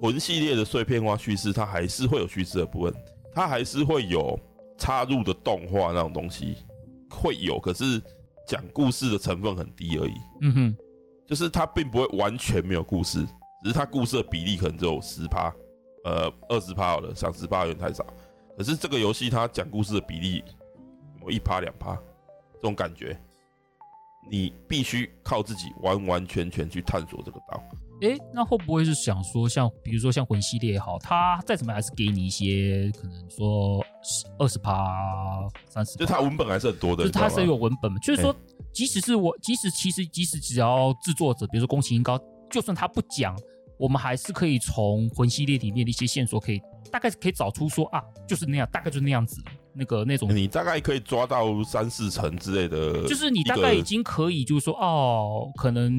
[0.00, 2.94] 魂系列的碎片化叙事，它还是会有叙事的部分，
[3.32, 4.38] 它还是会有
[4.76, 6.56] 插入的动画那种东西
[7.10, 8.02] 会有，可是
[8.46, 10.14] 讲故事的成分很低而已。
[10.42, 10.76] 嗯哼。
[11.26, 13.24] 就是它并不会完全没有故事，
[13.62, 15.50] 只是它故事的比例可能只有十趴，
[16.04, 18.04] 呃，二十趴好了，上十趴有点太少。
[18.58, 20.44] 可是这个游戏它讲故事的比例
[21.22, 21.94] 我一趴两趴，
[22.56, 23.18] 这种感觉，
[24.30, 27.64] 你必须靠自己完完全全去探索这个岛。
[28.00, 33.84] 诶、欸，那会不会是想说，像比如说像魂系列也好，它再怎么还是给你一些可能说
[34.38, 38.32] 二十趴、三十，就它文本还是很多的，就是它是有文本嘛，就是说。
[38.32, 38.38] 欸
[38.74, 42.18] 即使是我，即使其实即使只要制作者，比如说宫崎英高，
[42.50, 43.32] 就算他不讲，
[43.78, 49.40] 我们还是可以从魂系列里面的一些线索，可以大概可以找出说啊，就是那样，大概就是那样子，
[49.72, 50.28] 那个那种。
[50.34, 55.96] 你大概可以抓到三四成之类的，就是你大概已经可以，就是说哦，可能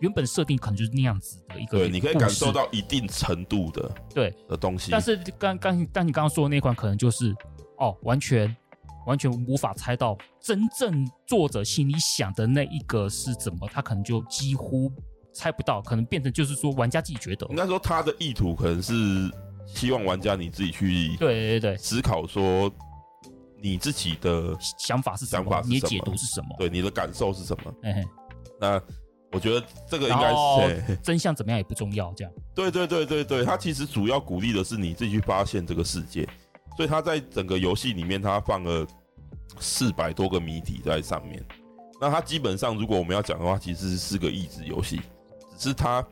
[0.00, 4.90] 原本设定可能就是那样子的一个，对，你可以感受到一定程度的对的东西。
[4.90, 7.34] 但是刚刚但你刚刚说的那款，可能就是
[7.78, 8.54] 哦，完全。
[9.06, 14.92] 完全无法猜到真正作者心里想的那一个是怎么，他可能就几乎
[15.32, 18.92] 猜不到，可能变成就是说玩家自己觉得，应该说他的意图可能是
[19.66, 22.70] 希望玩家你自己去对对对思考说
[23.62, 27.74] 你自己的想法是什么，你的解读是什么，对你的感受是什么？
[27.82, 28.04] 嘿嘿，
[28.60, 28.78] 那
[29.32, 32.32] 我觉得这个应该是 真相怎么样也不重要，这样。
[32.54, 36.28] 对对对对对，他其实主要鼓励的是你自己去发现这个世界，
[36.76, 38.86] 所以他在整个游戏里面他放了。
[39.60, 41.44] 四百多个谜题在上面，
[42.00, 45.00] 那它基本上，如果我们要讲的话，其实是四个益智游戏，
[45.56, 46.04] 只是它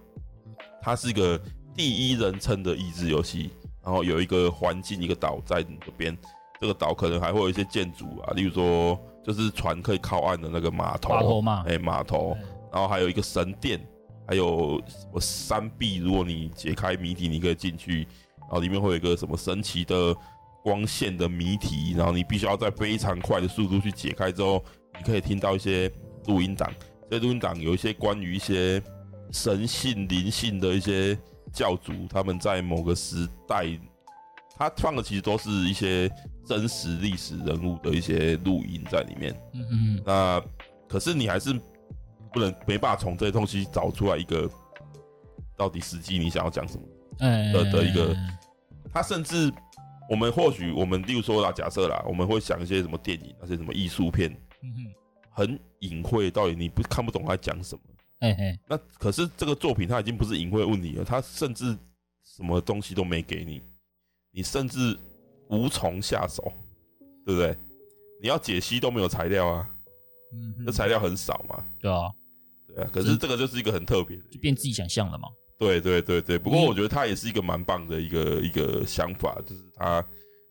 [0.82, 1.40] 它是一个
[1.76, 3.50] 第一人称的益智游戏，
[3.84, 6.16] 然后有一个环境，一个岛在你这边，
[6.60, 12.36] 这个岛可能还会有一些建筑啊，例如说就是船可以靠岸的那个码头，码头嘛，哎，码头，
[12.76, 13.80] 然后还有一个神殿，
[14.28, 18.06] 还有什么山壁，如果你解开谜题，你可以进去，
[18.40, 20.14] 然后里面会有一个什么神奇的。
[20.66, 24.64] 光线的谜题，然后你必须要在非常快的速度去解开之后，
[24.98, 25.88] 你可以听到一些
[26.26, 26.68] 录音档。
[27.08, 28.82] 这些录音档有一些关于一些
[29.30, 31.16] 神性灵性的一些
[31.52, 33.64] 教主，他们在某个时代，
[34.58, 36.10] 他放的其实都是一些
[36.44, 39.32] 真实历史人物的一些录音在里面。
[39.54, 40.02] 嗯嗯。
[40.04, 40.42] 那
[40.88, 41.52] 可是你还是
[42.36, 44.46] 不能没办法从这些东西找出来一个
[45.56, 46.82] 到底实际你想要讲什么
[47.18, 48.14] 的的一个。
[48.92, 49.50] 他甚至
[50.10, 54.36] 我们或许我们例如说啦，假设啦，我们会想一些什么电影，那些什么艺术片。
[55.30, 57.82] 很隐晦，到底你不看不懂他讲什么？
[58.20, 61.76] 哎哎，那可是这个作品它已经不是隐晦问题了，它甚至
[62.22, 63.62] 什么东西都没给你，
[64.30, 64.98] 你甚至
[65.48, 66.52] 无从下手，
[67.24, 67.56] 对不对？
[68.20, 69.68] 你要解析都没有材料啊，
[70.32, 72.10] 嗯，那材料很少嘛，对啊，
[72.76, 72.90] 对啊。
[72.92, 75.26] 可是这个就是一个很特别的，就变自己想象了嘛。
[75.58, 80.06] 对对对对，不过我觉得他也是一个蛮棒的一个一个想法，就是他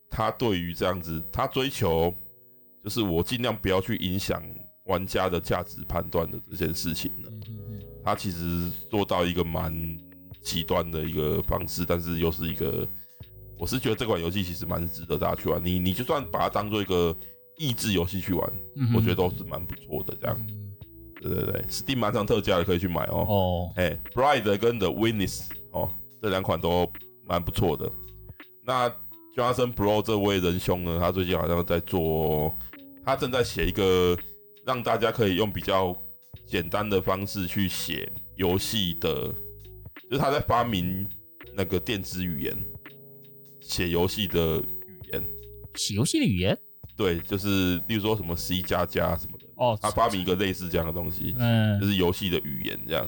[0.09, 2.13] 他对于这样子，他追求
[2.84, 4.43] 就是我尽量不要去影响。
[4.86, 7.28] 玩家的价值判断的这件事情呢，
[8.03, 9.73] 他其实做到一个蛮
[10.43, 12.88] 极端的一个方式，但是又是一个，
[13.57, 15.59] 我是觉得这款游戏其实蛮值得大家去玩。
[15.65, 17.17] 你你就算把它当做一个
[17.57, 18.53] 益智游戏去玩，
[18.95, 20.15] 我觉得都是蛮不错的。
[20.21, 20.47] 这样，
[21.30, 23.26] 对对对，Steam 蛮上特价的，可以去买哦。
[23.28, 25.89] 哦，哎，Bride 跟 The Witness 哦，
[26.21, 26.91] 这两款都
[27.26, 27.91] 蛮不错的。
[28.63, 28.89] 那
[29.36, 32.53] Jonathan Blow 这位仁兄呢，他最近好像在做，
[33.03, 34.17] 他正在写一个。
[34.65, 35.95] 让大家可以用比较
[36.47, 39.32] 简单的方式去写游戏的，
[40.09, 41.07] 就是他在发明
[41.53, 42.57] 那个电子语言，
[43.61, 45.23] 写游戏的语言，
[45.76, 46.57] 写游戏的语言，
[46.97, 53.08] 对，就是例如说什么 C 加加什么的哦，他发明一个类似这样的东西，嗯，就是游戏的语言这样，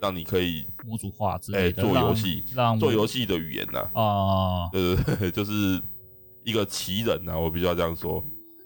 [0.00, 2.42] 让你可以模组化之类的，做游戏，
[2.78, 5.80] 做游戏的语言呐，啊，对对对， 就是
[6.44, 8.24] 一个奇人呐，我必须要这样说，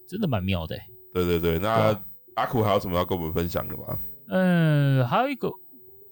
[0.09, 0.77] 真的蛮妙的，
[1.13, 1.99] 对对对，那。
[2.37, 3.99] 阿苦还有什么要跟我们分享的吗？
[4.29, 5.49] 嗯，还有一个，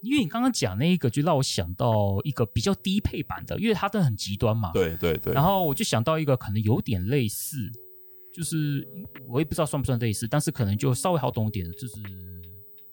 [0.01, 4.71] 因为你刚刚讲那一个，就让我想到一个比较低配版的，因为它真的很极端嘛。
[4.73, 5.31] 对对对。
[5.31, 7.57] 然后我就想到一个可能有点类似，
[8.35, 8.87] 就是
[9.27, 11.95] 我也不知道算不算类似，但是可能就稍微好懂一点的，就是《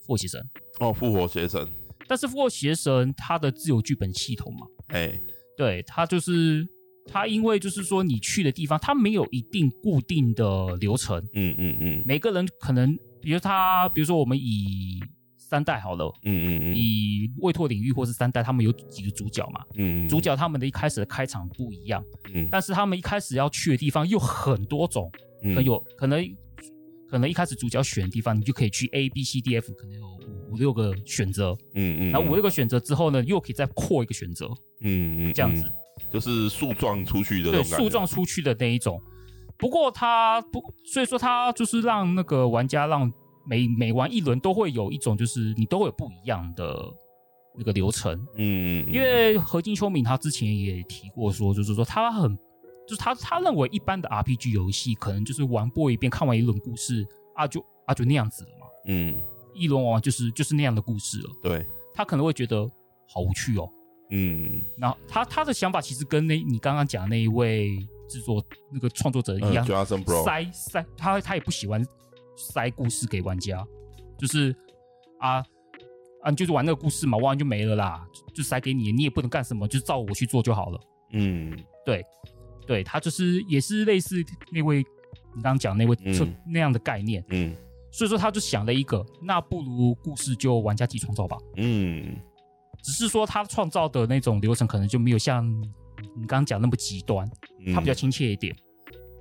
[0.00, 0.40] 复活邪神》。
[0.86, 1.60] 哦，《复活邪神》。
[2.06, 5.22] 但是《复活邪神》它的自由剧本系统嘛，哎、欸，
[5.56, 6.66] 对，它就是
[7.06, 11.18] 它，因为就是说你去的地方，它没有一定固定的流程。
[11.34, 12.02] 嗯嗯嗯。
[12.06, 12.98] 每个人可能。
[13.24, 14.98] 比如他，比如说我们以
[15.38, 25.08] 三代好了，嗯嗯嗯，以卫拓领域或是三代，他们有几个主角嘛，嗯，嗯，主角他们的一开始的开场不一样，嗯，但是他们一开始要去的地方又很多种，
[25.42, 26.36] 嗯，可有可能
[27.08, 34.46] 可能一开始主角选的地方，你就可以去 A B C D F，可能有五五六个选择，嗯嗯，然后五六个选择之后呢，又可以再扩一个选择，
[34.80, 35.64] 嗯嗯，这样子，
[36.10, 39.00] 就是树状出去的，对，树状出去的那一种。
[39.58, 40.60] 不过他不，
[40.92, 43.12] 所以说他就是让那个玩家让
[43.46, 46.76] 每每玩一轮都会有一种，就是你都会有不一样的
[47.56, 48.18] 那个流程。
[48.36, 52.36] 嗯，因为何金秋敏他之前也提过说，就是说他很，
[52.86, 58.66] 就是他他认为一般的 RPG 游戏可能就是玩过一遍，看完一轮故事啊就啊就那样子了嘛。
[58.86, 59.20] 嗯，
[59.54, 61.30] 一轮玩完就是就是那样的故事了。
[61.42, 62.70] 对，他可能会觉得
[63.08, 63.68] 好无趣哦。
[64.10, 67.78] 嗯，那他他的想法其实跟那你刚刚讲的那一位。
[68.08, 71.82] 制作那个创作者一样，嗯、塞塞他他也不喜欢
[72.36, 73.66] 塞故事给玩家，
[74.18, 74.54] 就是
[75.18, 75.36] 啊
[76.20, 80.80] 啊，你就是玩那个故事嘛，玩完就没了啦，就塞给你，你也不能干什么，就照我去做就好了。
[81.12, 82.04] 嗯，对
[82.66, 84.78] 对，他就是也是类似那位
[85.34, 87.24] 你刚刚讲那位就那样的概念。
[87.30, 87.54] 嗯，
[87.90, 91.36] 所以说他就想了一个，那不如故事就玩家自己创造吧。
[91.56, 92.16] 嗯，
[92.82, 95.46] 只是说他创造的那种流程可能就没有像。
[96.16, 97.30] 你刚刚讲那么极端，
[97.72, 98.52] 他比较亲切一点，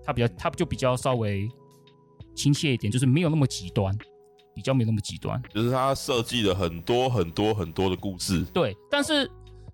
[0.04, 1.48] 他比较他就比较稍微
[2.34, 3.96] 亲切一点，就是没有那么极端，
[4.56, 5.40] 比较没有那么极端。
[5.54, 9.30] 就是他设计了很多很多很多的故事，对，但是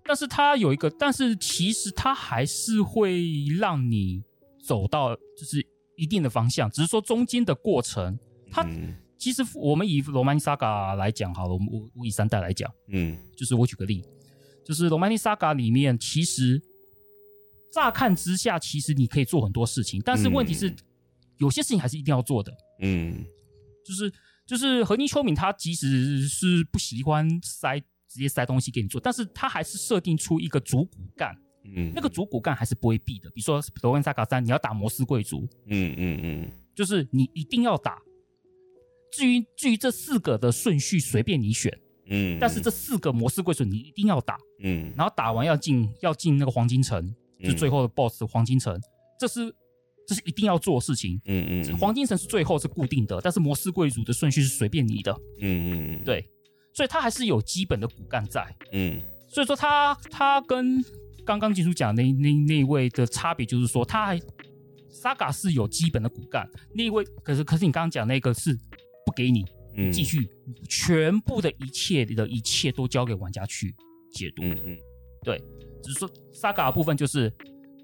[0.08, 4.22] 但是它有一个，但是其实它还是会让你
[4.66, 5.64] 走到就是
[5.96, 8.18] 一定的方向，只是说中间的过程，
[8.50, 8.66] 他
[9.18, 14.02] 其实我们以罗曼尼萨嘎来讲好了，我们我我以三代来讲，嗯，就是我举个例，
[14.64, 16.60] 就是罗曼尼萨嘎里面其实。
[17.70, 20.76] 乍看之下，其实你可以做很多事情，但是问题是，嗯、
[21.36, 22.50] 有些事情还是一定要做的。
[22.80, 23.22] 嗯，
[23.84, 24.10] 就是
[24.46, 27.78] 就是河津秋敏他即使是不喜欢塞
[28.08, 31.36] 直接塞东西给你做，但是他还是设定出一个主骨干。
[31.64, 33.28] 嗯，那个主骨干还是不会避的。
[33.30, 35.46] 比如说《罗曼萨卡三》，你要打摩斯贵族。
[35.66, 37.98] 嗯嗯嗯，就是你一定要打。
[39.12, 41.72] 至于至于这四个的顺序，随便你选。
[42.06, 44.38] 嗯，但是这四个摩斯贵族你一定要打。
[44.62, 47.14] 嗯，然后打完要进要进那个黄金城。
[47.40, 48.76] 就最后的 BOSS 黄金城，
[49.16, 49.54] 这是
[50.08, 51.20] 这是一定要做的事情。
[51.26, 55.12] 嗯嗯，嗯，黄金城是最后是固定的，但是摩斯贵族的顺序是随便你的。
[55.38, 56.28] 嗯嗯嗯，对，
[56.78, 58.46] 所以它还是有基本的骨干在。
[58.70, 60.80] 嗯，所以说他他跟
[61.26, 64.20] 刚刚金叔讲那那那位的差别就是说，它还
[64.88, 68.54] Saga 是有基本的骨干，那一位可是可是你刚刚讲那个是
[69.04, 70.30] 不给你，嗯，继续
[70.68, 73.74] 全部的一切的一切都交给玩家去
[74.12, 74.44] 解读。
[74.44, 74.78] 嗯嗯，
[75.24, 75.42] 对，
[75.82, 77.28] 只是说 Saga 的部分就是。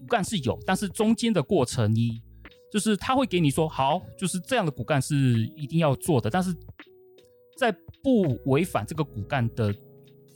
[0.01, 2.21] 骨干是有，但是中间的过程，你
[2.71, 5.17] 就是他会给你说好，就是这样的骨干是
[5.57, 6.61] 一定要做的，但是在
[8.05, 9.75] 不违反这个骨干的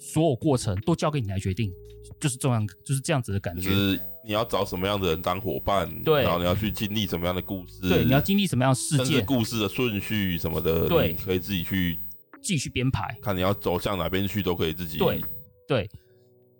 [0.01, 1.71] 所有过程都交给你来决定，
[2.19, 3.69] 就是这样，就是这样子的感觉。
[3.69, 11.99] 就是你要找什么样的人当伙伴，对，然后你要去经历什么样的故事，对，你要经历什么样的事件，故事的顺序什么的，对，你可以自己去
[12.43, 15.21] 继续编排，看你要走向哪边去都可以自己对
[15.69, 15.89] 对，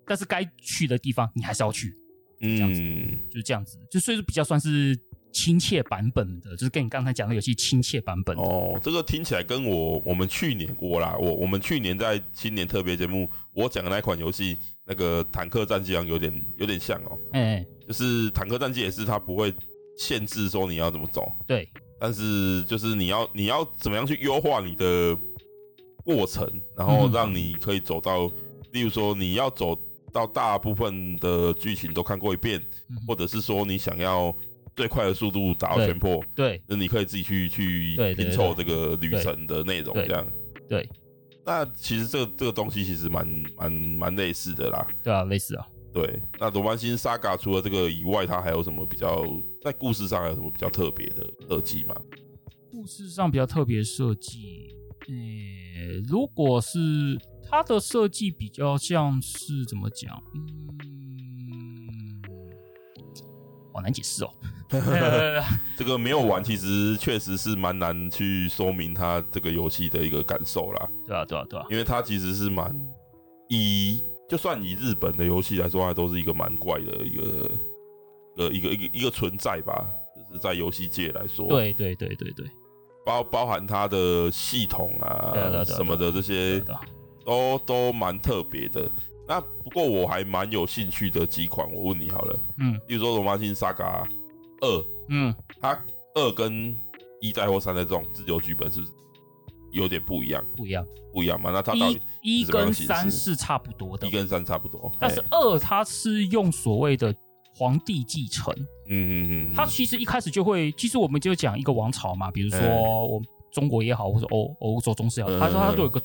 [0.07, 1.97] 但是该去的地方你还是要去。
[2.41, 4.97] 嗯，就是这样子，就所以说比较算是
[5.33, 8.37] 亲切版本的，就是跟你刚才讲的游戏亲切版本。
[8.37, 17.19] 哦，这个听起来跟我我们去年我啦，我我们去年在新年特别节目我讲的那款游戏，那个坦克战记上有点有点像哦。
[17.33, 19.55] 哎、欸，就是坦克战机也是它不会
[19.99, 21.69] 限制说你要怎么走，对，
[22.01, 25.17] 但是就是你要你要怎么样去优化你的
[26.05, 28.33] 过程，然后让你可以走到，嗯、
[28.73, 29.79] 例如说你要走。
[30.11, 32.59] 到大部分的剧情都看过一遍，
[32.89, 34.35] 嗯，或者是说你想要
[34.79, 40.25] 最快的速度打到全破，对，那你可以自己去去拼凑这个旅程的内容，这样
[40.69, 40.89] 对，
[41.45, 43.27] 那其实这个这个东西其实蛮
[43.57, 45.67] 蛮蛮类似的啦，对啊，类似啊。
[45.93, 49.27] 对，那罗曼星 Saga 除了这个以外，它还有什么比较
[49.61, 51.97] 在故事上还有什么比较特别的设计吗？
[52.71, 54.77] 故事上比较特别设计，
[55.09, 57.19] 呃，如果是。
[57.51, 60.23] 它的设计比较像是怎么讲？
[60.35, 60.98] 嗯，
[63.79, 64.31] 好难解释哦。
[65.77, 70.89] 这个没有玩，其实确实是蛮难去说明它这个游戏的一个感受啦。
[71.07, 72.75] 对啊，对啊，对啊，因为它其实是蛮
[73.49, 77.51] 以，就算以日本的游戏来说，它都是一个蛮怪的一个
[78.37, 81.47] 呃一个一个一个存在吧，就是在游戏界来说。
[81.47, 82.47] 对对对对对，
[83.07, 86.63] 包包含它的系统啊什么的这些。
[87.25, 88.91] 都都蛮特别的，
[89.29, 94.03] 那不过我还蛮有兴趣的几款，我问你好了，嗯，比如说《罗曼辛 Saga
[94.63, 94.69] 二》，
[95.11, 95.79] 嗯，它
[96.15, 96.75] 二跟
[97.21, 98.93] 一代或三代这种自由剧本是不是
[99.71, 100.43] 有点不一样？
[100.57, 101.51] 不一样，不一样嘛？
[101.51, 107.15] 那它到底一跟三是差不多的，一跟三差不多，但是二它是用所谓的
[107.55, 108.51] 皇帝继承，
[108.89, 113.21] 嗯嗯嗯，它其实一开始就会，其实我们就讲一个王朝嘛，比如说我
[113.53, 116.01] 中国也好，或者欧欧洲中世也好，他说他都有个。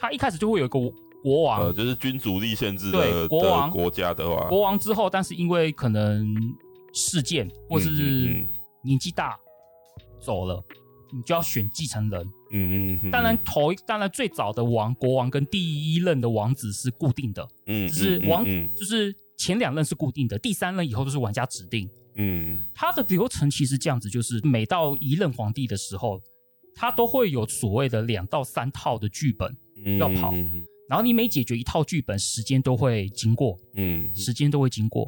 [0.00, 0.78] 他一开始就会有一个
[1.22, 6.34] 国王，呃，就是君主立宪制的对国王国家的话，国王之后，但是因为可能
[6.92, 7.90] 事件或是
[8.82, 9.36] 年纪大
[10.20, 10.62] 走了，
[11.12, 12.22] 你就要选继承人。
[12.50, 13.10] 嗯嗯嗯。
[13.10, 18.44] 当然头，当然最早的王国王跟第一任的王子是固定的，嗯，就是王，
[18.74, 21.88] 就是前两任是固定的，第三任以后都是玩家指定。
[22.14, 26.20] 嗯，他的流程其实这样子，就是每到一任皇帝的时候，
[26.74, 29.56] 他都会有所谓的两到三套的剧本。
[29.96, 30.34] 要跑，
[30.88, 35.06] 然后你每解决一套剧本，时间都会经过，嗯，时间都会经过，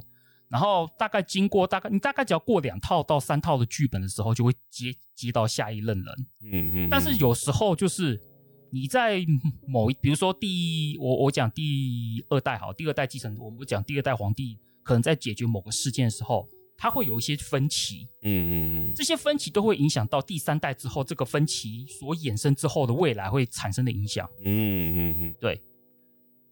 [0.49, 6.89] 然后大概经过大概你大概只要过两套到三套的剧本的时候，就会接接到下一任人，嗯嗯。
[6.91, 8.21] 但是有时候就是
[8.71, 9.25] 你在
[9.67, 16.49] 某一，比如说第我我讲第二代好，第二代继承，我们讲第二代皇帝可能在解决某个事件的时候。
[16.83, 18.53] 他会有一些分歧，嗯嗯
[18.89, 25.61] 嗯，这些分歧都会影响到第三代之后，这个分歧所衍生之后的未来会产生的影响，嗯嗯嗯，对，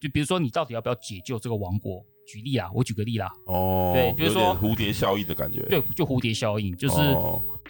[0.01, 2.05] 就比如说你到底要不要解救这个王国？
[2.27, 7.01] 举例啊，我举个例啦，哦，对，比如说蝴蝶效应的感觉，对，就蝴蝶效应，就是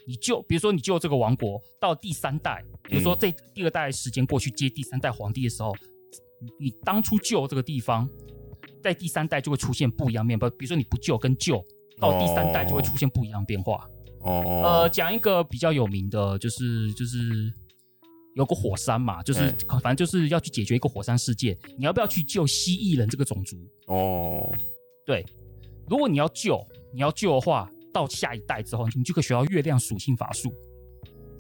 [0.05, 5.73] 你救，比如说你救这个王国到第三代，比如说这第二代时间过去接第三代皇帝的时候，
[6.59, 8.09] 你当初救这个地方，
[8.83, 11.65] 在第三代就会出现不一样面包，比如说你不救跟救。
[12.01, 13.85] 到第三代就会出现不一样变化。
[14.21, 17.53] 哦，呃，讲一个比较有名的，就是就是
[18.39, 21.59] 有个火山嘛，就是、欸、反正就是要去解决一个火山事件。
[21.77, 23.59] 你要不要去救蜥蜴人这个种族？
[23.87, 24.49] 哦，
[25.05, 25.25] 对，
[25.89, 26.65] 如果你要救，
[26.95, 30.55] 你要救的话，到下一代之后，你就可以学到月亮属性法术。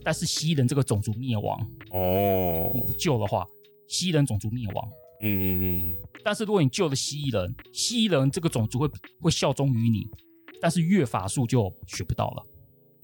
[0.03, 1.57] 但是蜥蜴人这个种族灭亡。
[1.92, 3.46] 哦，你不救的话，
[3.86, 4.88] 蜥蜴人种族灭亡。
[5.22, 5.96] 嗯嗯嗯。
[6.24, 8.90] 但是如果你救了蜥蜴人，蜥蜴人这个种族会
[9.20, 10.05] 会效忠于你。
[10.61, 12.46] 但是月法术就学不到了，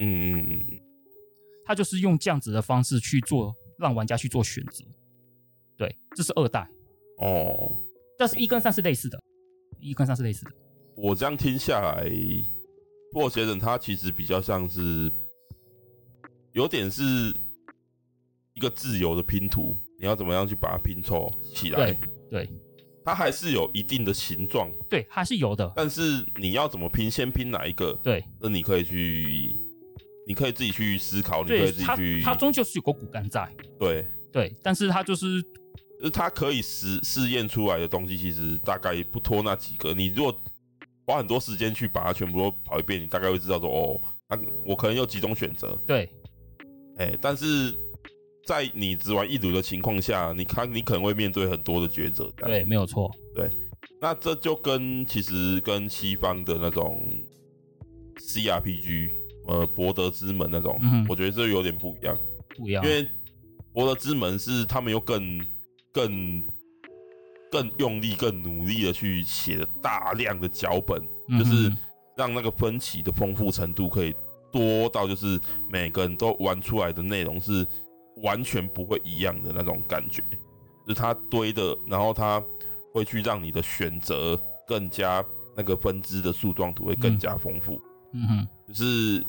[0.01, 0.81] 嗯嗯嗯，
[1.65, 3.55] 他就是用这样子的方式去做，
[3.85, 4.83] 让玩家去做选择。
[5.77, 6.67] 对，这是二代
[7.19, 7.71] 哦，
[8.19, 9.23] 但是一跟三是类似的，
[9.79, 10.53] 一跟三是类似的。
[10.97, 12.11] 我这样听下来，
[13.13, 15.11] 破鞋人他其实比较像是
[16.53, 17.03] 有点是
[18.55, 21.93] 一个自由的拼图，你要怎么样去把它拼凑起来？
[21.93, 21.99] 对，
[22.31, 22.51] 对，
[23.05, 25.71] 它还是有一定的形状，对，还是有的。
[25.77, 27.93] 但是你要怎么拼，先拼哪一个？
[28.03, 29.57] 对，那你可以去，
[30.27, 32.23] 你可以自己去思考，你可以自己去。
[32.23, 33.49] 它终究是有个骨干在。
[33.79, 35.43] 对对，但是它就是。
[35.97, 39.95] 就是它可以实试验出来的东西，其实大概不拖那几个。
[39.95, 40.37] 你如果
[41.07, 45.79] 花很多时间去把它全部都跑一遍，你大概会知道说，哦，那我可能有几种选择。
[45.87, 46.11] 对，
[46.99, 47.73] 哎、欸，但是
[48.45, 52.31] 在你只玩一组的情况下，你看你可能会面对很多的抉择。
[52.37, 53.11] 对，没有错。
[53.35, 53.49] 对，
[54.01, 57.03] 那这就跟其实跟西方的那种
[58.19, 59.11] CRPG，
[59.47, 62.19] 呃，博德之门那种，嗯、我觉得这有点不一样。
[62.57, 63.07] 不一样，因为
[63.73, 65.41] 博德之门是他们又更。
[65.95, 66.43] 更
[67.53, 71.73] 更用力、更努力的去写了大量的脚本，嗯，就是
[72.17, 74.13] 让那个分歧的丰富程度可以
[74.51, 75.39] 多到，就是
[75.69, 77.65] 每个人都玩出来的内容是
[78.25, 80.21] 完全不会一样的那种感觉。
[80.85, 82.43] 就是他堆的，然后他
[82.93, 84.37] 会去让你的选择
[84.67, 85.25] 更加
[85.57, 87.81] 那个分支的树状图会更加丰富。
[88.15, 89.25] 嗯哼，就是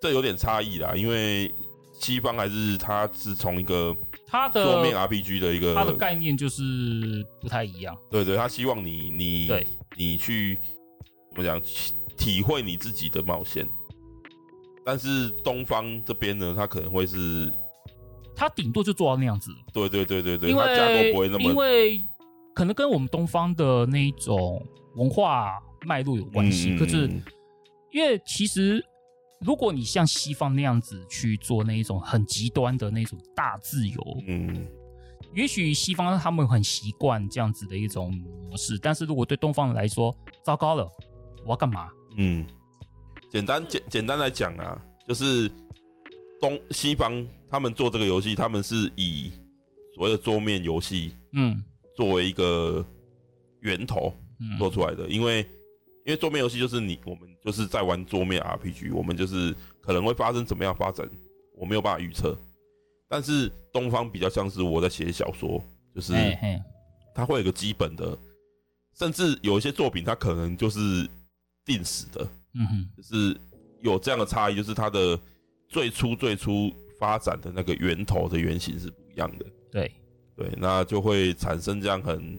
[0.00, 1.52] 这有点差异啦，因为。
[1.98, 7.96] 西方还是他是从一个他的桌面 RPG 的一个，他的概念就是不太一样。
[8.10, 9.66] 对对，他希望你你对
[9.96, 10.58] 你去
[11.30, 11.58] 怎么讲
[12.14, 13.66] 体会你自己的冒险。
[14.84, 17.50] 但是东方这边呢，他可能会是
[18.36, 19.50] 他顶多就做到那样子。
[19.72, 21.98] 对对对对对，因为构不会那么，因为
[22.54, 24.62] 可能跟我们东方的那一种
[24.96, 26.76] 文化脉络有关系。
[26.76, 27.10] 可是
[27.90, 28.84] 因为其实。
[29.40, 34.66] 如果你像西方那样子去做那一种很极端的那种大自由，嗯，
[35.34, 40.90] 也许西方他们很习惯这样子的一种模式，但是如果对东方人来说，糟糕了，
[41.44, 41.88] 我要干嘛？
[42.16, 42.46] 嗯，
[43.30, 45.50] 简单简简单来讲啊，就是
[46.40, 49.30] 东西方他们做这个游戏，他们是以
[49.94, 51.62] 所谓的桌面游戏，嗯，
[51.94, 52.84] 作为一个
[53.60, 54.12] 源头
[54.58, 55.46] 做出来的，嗯、因为。
[56.06, 61.04] 因为桌面游戏就是你我们就是在玩桌面 RPG，我们就是可能会发生怎么样发展，
[61.58, 62.38] 我没有办法预测。
[63.08, 65.60] 但是东方比较像是我在写小说，
[65.92, 66.12] 就是
[67.12, 68.16] 它会有个基本的，
[68.94, 70.78] 甚至有一些作品它可能就是
[71.64, 73.36] 定死的，嗯哼，就是
[73.82, 75.18] 有这样的差异，就是它的
[75.68, 79.46] 最初最初发展的那个源头的原型是不一样的。
[79.72, 79.90] 对
[80.36, 82.38] 对，那就会产生这样很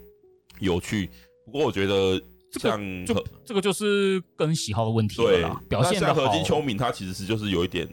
[0.61, 1.09] 有趣。
[1.45, 2.23] 不过我觉得。
[2.53, 5.61] 像就这个就是跟喜好的问题了啦。
[5.69, 7.87] 表现的像河津秋敏，他其实是就是有一点，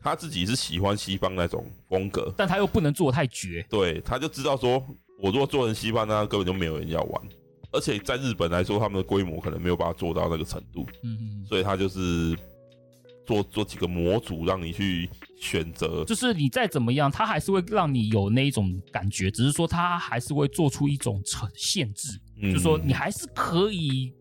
[0.00, 3.64] 他自己是喜欢西方那种风格，但他又不能做得太绝。
[3.70, 4.84] 对，他就知道说，
[5.20, 7.22] 我如果做成西方，那根本就没有人要玩。
[7.70, 10.86] 而且在日本来说，他们的规模可能没有办法做到那个程度。
[11.04, 11.46] 嗯嗯。
[11.46, 12.36] 所以他就是
[13.24, 15.08] 做做几个模组，让你去
[15.40, 16.04] 选择。
[16.04, 21.22] 就是你再怎么样，他还是会让你有那一种感觉，只是说他还是会做出一种
[21.54, 22.20] 限制。
[22.42, 24.12] 就是说，你还是可以，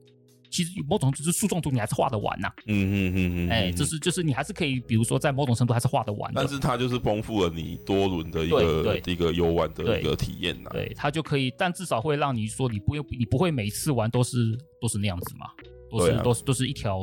[0.51, 2.51] 其实有某种就是树状图，你还是画得完呐。
[2.67, 3.49] 嗯嗯嗯嗯。
[3.49, 6.31] 哎、欸，就是就是你还是可以，比如说在某种程度还是画得完。
[6.35, 10.69] 但是它就是丰富了你多轮的一个一个游玩的一个体验呐。
[10.73, 14.37] 对，它就可以，但至少会让你说，你不用你不会每次玩都是
[14.81, 15.47] 都是那样子嘛，
[15.89, 17.01] 都是、啊、都是都是一条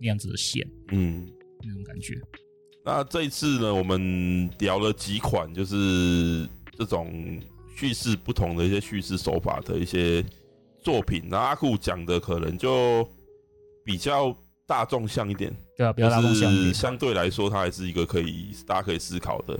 [0.00, 0.64] 那样子的线。
[0.90, 1.26] 嗯，
[1.64, 2.14] 那种感觉。
[2.84, 6.46] 那这一次呢，我们聊了几款，就是
[6.76, 7.40] 这种
[7.74, 10.22] 叙事不同的一些叙事手法的一些。
[10.82, 13.08] 作品，那阿酷讲的可能就
[13.84, 16.56] 比较大众向一点，对啊，比较大众向一点。
[16.56, 19.58] 就是相对来说，它还是一个可以大家可以思考的。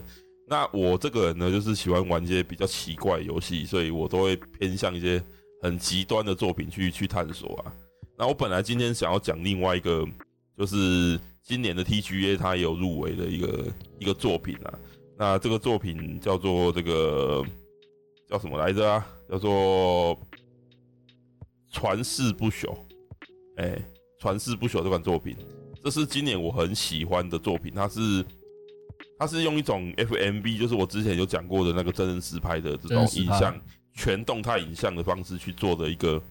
[0.49, 5.23] 那我这个人呢，就是喜欢玩一些比较奇怪游戏，所以我都会偏向一些
[5.63, 7.73] 很极端的作品去去探索啊。
[8.19, 10.07] 那我本来今天想要讲另外一个，
[10.59, 13.67] 就是今年的 TGA 它也有入围的一个
[13.99, 14.79] 一个作品啊。
[15.17, 17.45] 那这个作品叫做这个
[18.29, 19.07] 叫什么来着啊？
[19.31, 20.19] 叫做。
[21.73, 22.73] 传世不朽，
[23.57, 23.85] 哎、欸，
[24.19, 25.37] 传世不朽这款作品，
[25.83, 27.73] 这是今年我很喜欢的作品。
[27.75, 28.25] 它是，
[29.19, 33.59] 它是用一种 FMV，就是我之前有讲过的那个真人实拍的这种影像，
[33.95, 36.23] 全动态影像的方式去做的一个。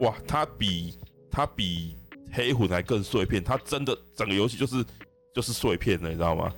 [0.00, 0.94] 哇，它比
[1.30, 1.94] 它比
[2.32, 4.82] 黑魂还更碎片，它真的整个游戏就是
[5.34, 6.50] 就是碎片的，你知道吗？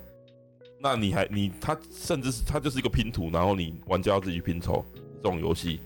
[0.79, 4.85] 那你还你它甚至是它就是一个拼图，然后你玩家要自己拼凑
[5.17, 5.81] 这种游戏。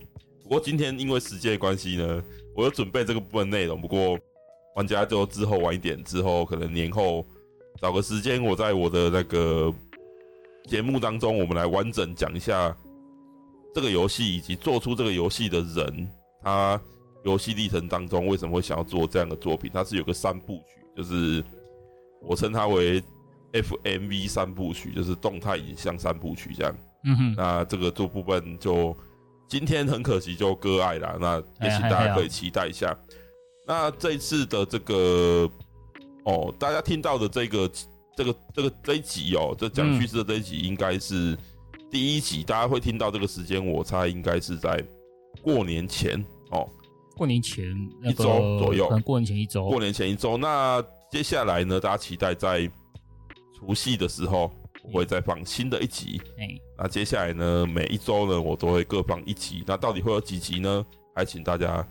[0.50, 2.24] 不过今天因为时间的关系呢，
[2.56, 3.80] 我有准备这个部分内容。
[3.80, 4.18] 不过
[4.76, 7.24] 玩家就之后晚一点，之后可能年后
[7.80, 9.72] 找个时间，我在我的那个
[10.64, 12.76] 节目当中，我们来完整讲一下
[13.76, 16.10] 这个游戏以及做出这个游戏的人，
[16.41, 16.82] 他
[17.24, 19.70] 游戏历程当中为什么会想要做这样的作品。
[19.72, 21.43] 它是有个三部曲，就是
[22.24, 23.04] 我称它为
[23.54, 26.76] FMV 三部曲，就是动态影像三部曲这样。
[27.06, 28.97] 嗯哼，那这个这部分就
[29.50, 32.95] 今天很可惜就割爱了，那也请大家可以期待一下。
[33.66, 35.50] 那这一次的这个
[36.24, 37.72] 哦，大家听到的这个
[38.16, 41.36] 这个这个这一集哦，这讲叙事的这一集应该是
[41.89, 44.82] 第一集，大家会听到这个时间，我猜应该是在
[45.41, 46.70] 过年前哦，
[47.18, 47.66] 过年前
[48.04, 50.38] 一周左右，可能过年前一周，过年前一周。
[50.38, 50.80] 那
[51.12, 52.70] 接下来呢，大家期待在
[53.58, 54.52] 除夕的时候。
[54.92, 59.64] 我会再放新的一集，哎，那接下来呢，每一周呢，我都会各放一集。
[59.68, 60.86] 那到底会有几集呢？
[61.16, 61.86] 还请大家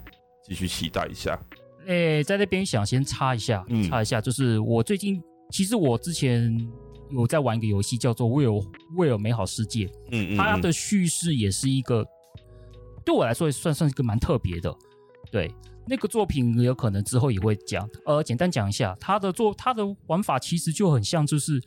[0.44, 1.38] 继续期待一下。
[1.86, 6.54] 哎，在那边想先插一下，插一下，就是我最近其实我之前
[7.10, 8.52] 有在玩一个游戏，叫做《威尔
[8.96, 9.84] 威尔美好世界》。
[10.10, 12.04] 嗯嗯，它的叙事也是一个
[13.04, 14.74] 对我来说也算算是一个蛮特别的。
[15.30, 15.52] 对，
[15.86, 17.88] 那个作品有可能之后也会讲。
[18.06, 21.62] 呃，简单讲一下，它的作它的玩法其实就很像，就是。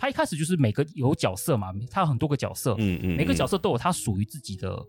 [0.00, 4.82] 他一开始就是每个有角色嘛，他有很多个角色，嗯嗯，每个角色都有他属于自己的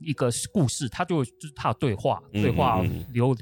[0.00, 2.82] 一个故事，他就就是他的对话、对话
[3.12, 3.36] 流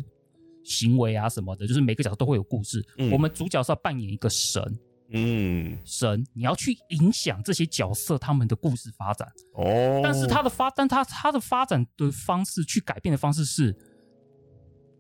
[0.64, 2.84] 行为啊什么的，就是每个角色都会有故事。
[3.12, 4.60] 我们主角是要扮演一个神，
[5.10, 9.28] 嗯，神，你要去影响这些角色他们的故事发展。
[9.54, 13.74] 哦，但是他的发，但他他的发展的方式，去改变的方式是。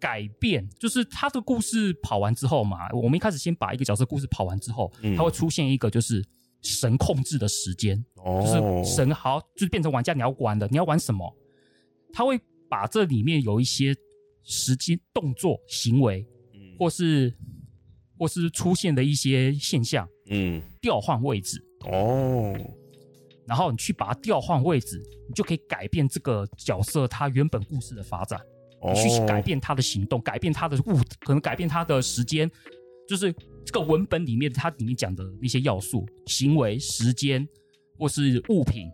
[0.00, 6.24] 改变就是他的故事跑完之后嘛，我们一开始先把一个角色故事跑完之后，嗯、他会出现一个就是
[6.62, 11.36] 神控制的时间，哦、就是神好，就是变成玩家你要玩的，你要玩什么？
[12.12, 13.94] 他会把这里面有一些
[14.42, 17.32] 时间、动作、行为，嗯、或是
[18.18, 21.62] 或是出现的一些现象，嗯，调换位置。
[21.84, 22.54] 哦，
[23.46, 28.40] 然后你去把它调换位置，你就可以改变这个角色他原本故事的发展。
[28.82, 32.50] 你去改变他的行动，改变他的物，可能改变他的时间，
[33.08, 37.46] 就是这个文本里面它里面讲的那些要素、行为、时间
[37.98, 38.88] 或是物品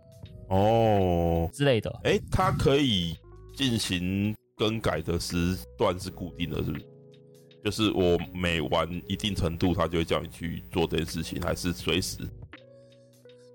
[0.49, 1.89] 哦之类的。
[2.03, 3.15] 哎、欸，它可以
[3.55, 6.85] 进行更改的时段是固定的，是不是？
[7.63, 12.17] 就是我每玩一定程度，它就会叫你去做这件事情，还是随时？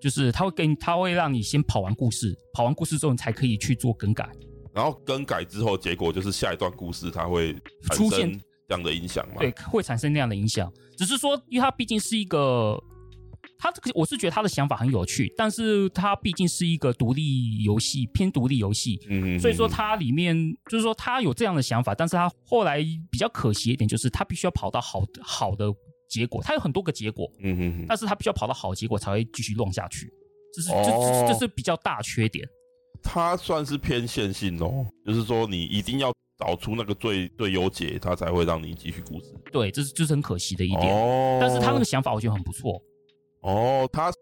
[0.01, 4.27] 就是他会给你他会让你先跑完故事，跑完故事之后你才可以去做更改。
[4.73, 7.55] 然后更改之后，结果就是下一段故事它会
[7.93, 8.33] 出现
[8.69, 9.37] 这样的影响吗？
[9.39, 10.73] 对，会产生那样的影响。
[10.97, 12.79] 只是说，因为它毕竟是一个，
[13.59, 19.01] 它这个我是觉得他的想法很有趣，但是它毕竟是一个独立游戏，偏独立游戏。
[19.09, 19.41] 嗯哼嗯哼。
[19.41, 20.37] 所以说，它里面
[20.71, 22.79] 就是说，他有这样的想法，但是他后来
[23.11, 25.65] 比较可惜一点，就是他必须要跑到好好的
[26.09, 26.43] 结果。
[26.43, 27.87] 他有很多个结果，嗯哼嗯哼。
[27.89, 30.13] 但是他必须要跑到好结果才会继续弄下去，
[30.55, 32.47] 这是这这这是比较大缺点。
[33.03, 39.35] 它算是偏线性哦，就是说你一定要找出那个最最优解，它才会让你继续故事。
[39.53, 40.95] 对，这是就是很可惜的一点。
[40.95, 42.81] 哦，但是他那个想法我觉得很不错。
[43.41, 44.13] 哦，他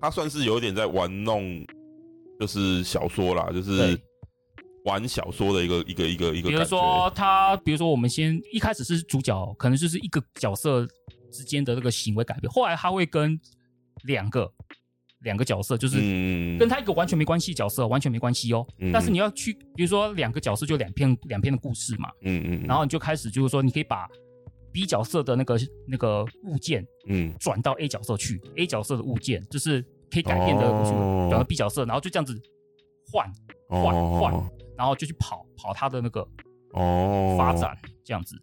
[0.00, 1.64] 他算是有一点在玩弄，
[2.40, 3.98] 就是小说啦，就是
[4.84, 6.48] 玩小说的一个一个一个一个。
[6.48, 10.86] 比如说他，比如说我们先一开始是主角，可能就是一个角色
[11.30, 13.38] 之间的这个行为改变，后来他会跟
[14.04, 14.52] 两个。
[15.22, 15.98] 两个角色就是
[16.58, 18.66] 跟他一个完全没关系角色，完全没关系哦。
[18.92, 22.08] 但是你要去，比如说两个角色就两篇两篇的故事嘛。
[22.22, 22.66] 嗯嗯。
[22.66, 24.08] 然后你就开始就是说，你可以把
[24.72, 28.40] B 角色的那个那个物件，嗯，转到 A 角色去。
[28.56, 30.62] A 角色的物件就是可以改变的，
[31.28, 32.40] 转到 B 角色，然后就这样子
[33.12, 33.30] 换
[33.68, 36.26] 换换，然后就去跑跑他的那个
[36.72, 38.36] 哦发展这样子。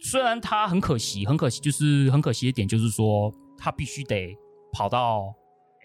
[0.00, 4.34] 虽然他很可惜，很可惜，就是很可惜的点，就是说他必须得
[4.72, 5.34] 跑到。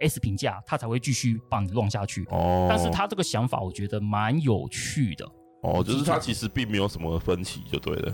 [0.02, 2.26] S 评价，他才会继续帮你弄下去。
[2.30, 5.30] 哦，但是他这个想法我觉得蛮有趣的。
[5.62, 8.14] 哦，就是他其实并没有什么分歧，就对了。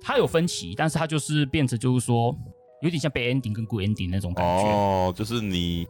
[0.00, 2.36] 他有分歧，但是他就是变成就是说，
[2.82, 4.68] 有点像 bad ending 跟 good ending 那种感觉。
[4.68, 5.86] 哦，就是你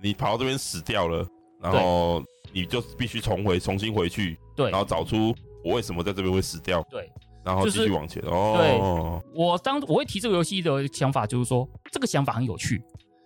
[0.00, 1.26] 你跑到这边死掉了，
[1.60, 7.12] 然后你就必须重回，重新回去，对，然后找出我为什么在这边会死掉，对，
[7.44, 8.22] 然后继续往前。
[8.22, 12.82] 哦，对，我当我会提这个游戏的想法，就是说这个想法很有趣。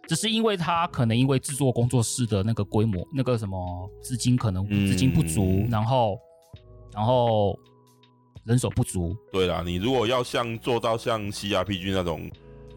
[0.07, 6.19] 只是因为他可能因为制作工作室的那个规模，那个什么资金可能资金不足，嗯、然后
[6.95, 7.59] 然后
[8.45, 9.17] 人手不足。
[9.33, 12.31] 对啦，你如果要像做到像 CRPG 那种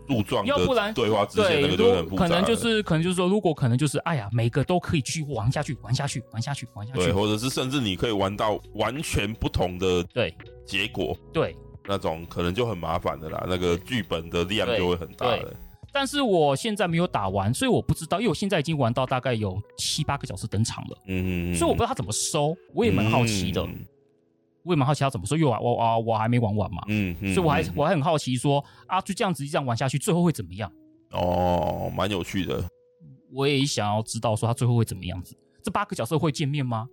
[0.08, 11.56] 杜撰的对话之前那个就很复杂，可能就是可能就是说，如果可能就是哎呀，每个都可以去玩下去，玩下去，玩下去，玩下去，对，或者是甚至你可以玩到完全不同的对结果，对，
[11.86, 15.54] 那种可能就很麻烦的啦，那个剧本的量就会很大了。
[15.92, 23.68] 但是我现在没有打完，所以我不知道，因为我现在已经玩到大概有七八个小时登场了，嗯，所以我不知道他怎么收，我也蛮好奇的。
[24.64, 30.72] 我也蛮好奇他怎么收，因为我我我我还没玩完嘛，嗯，嗯，所以我还我还很好奇说啊，就这样子这样玩下去，最后会怎么样？
[31.12, 32.64] 哦，蛮有趣的。
[33.32, 35.34] 我也想要知道说他最后会怎么样子。
[35.64, 36.88] 这八个角色会见面吗？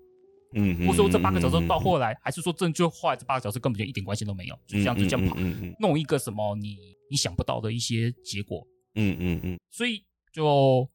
[0.55, 5.37] 嗯，或者说这八个角色到后来，还是说真就后来这八个角色根本就一点关系都没有，就这样子这样跑，
[5.81, 6.79] 弄一个什么你
[7.11, 8.65] 你想不到的一些结果。
[8.97, 9.59] 嗯嗯嗯。
[9.71, 10.89] 所以就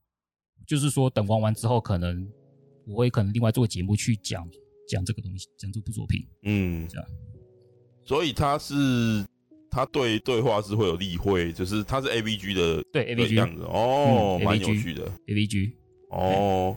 [0.68, 2.30] 就是说，等玩完之后，可能
[2.86, 4.46] 我会可能另外做节目去讲
[4.90, 6.28] 讲这个东西，讲这部作品。
[6.44, 7.08] 嗯，这样。
[8.04, 9.26] 所以他是
[9.70, 15.74] 他对对话是会有例会，就是他是 AVG 的对 AVG 样子哦，蛮有趣的 AVG
[16.10, 16.76] 哦。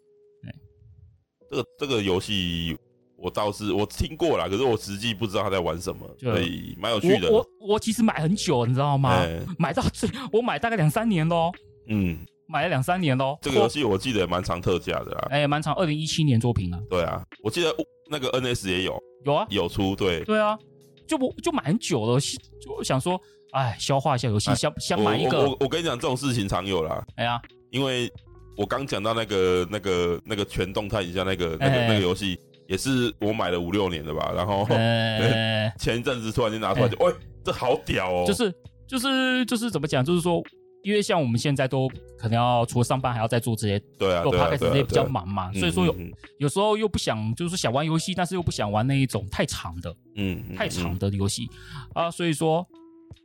[1.50, 2.76] 这个这个游戏
[3.24, 7.30] 我倒是我听过啦，可是我实际不知道他在玩什么，所以蛮有趣的。
[7.30, 9.16] 我我，我其实买很久，你知道吗？
[9.16, 11.50] 欸、买到最我买大概两三年喽。
[11.88, 13.38] 嗯，买了两三年喽。
[13.40, 16.78] 这个游戏我记得也蛮长特价的啦，哎，蛮长，二零一七年作品啊。
[16.90, 17.74] 对啊，我记得
[18.10, 19.96] 那个 NS 也有，有啊，有出。
[19.96, 20.58] 对对啊，
[21.06, 22.20] 就我就买很久了，
[22.60, 23.18] 就想说，
[23.52, 25.38] 哎，消化一下游戏，想想买一个。
[25.38, 27.02] 我我，我跟你讲，这种事情常有啦。
[27.16, 28.12] 哎呀，因为。
[28.56, 34.32] 我刚讲到那个、那个、那个全动态一下那个、那个、那个游戏，也是我买了五六年的吧。
[34.34, 34.66] 然后
[35.78, 37.12] 前一阵子突然间拿出来就，就喂，
[37.44, 38.24] 这好屌哦！
[38.26, 38.52] 就是
[38.86, 40.04] 就是就是怎么讲？
[40.04, 40.42] 就是说，
[40.82, 41.88] 因为像我们现在都
[42.18, 45.52] 可能要除了上班，还要再做这些，对啊，做 podcast 这些比较忙嘛。
[45.52, 51.48] 所以说有嗯嗯有时候又不想，就是想玩游戏，但是又不想玩那一种太长的，嗯，太长的游戏
[51.94, 52.10] 啊。
[52.10, 52.66] 所以说。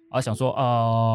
[0.09, 0.63] 啊，想说啊、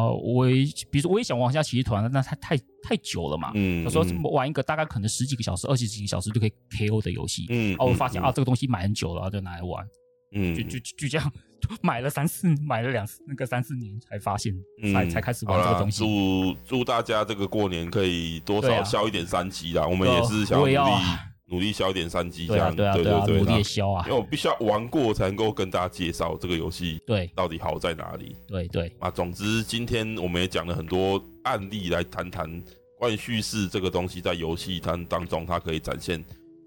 [0.05, 0.45] 呃，我
[0.89, 3.51] 比如说我也想玩一下骑士团，那太太太久了嘛。
[3.53, 7.45] 嗯，有时候玩一个大概可能十几个小时、二十几个小时就可以 KO 的游戏。
[7.49, 9.85] 嗯，啊，我发现、嗯、啊，这个东西买很久了，然后就拿来玩。
[10.31, 11.31] 嗯，就就就这样
[11.81, 16.03] 买了三四，买了两那个三四年才发现，嗯、才才开始玩这个东西。
[16.03, 20.75] 祝祝大家这个过年可以多少消一点三级啦、啊，我们也是想努力。
[21.47, 24.03] 努力消一点三 G，这样对、啊、对对、努力消啊！
[24.07, 28.35] 因为我必须要玩过才能够跟大家介绍这个游戏，对，到底好在哪里？
[28.47, 32.49] 对对啊，总之今天我们也讲了很多案例来谈谈
[32.97, 36.23] 关于叙事这个东西在游戏当当中它可以展现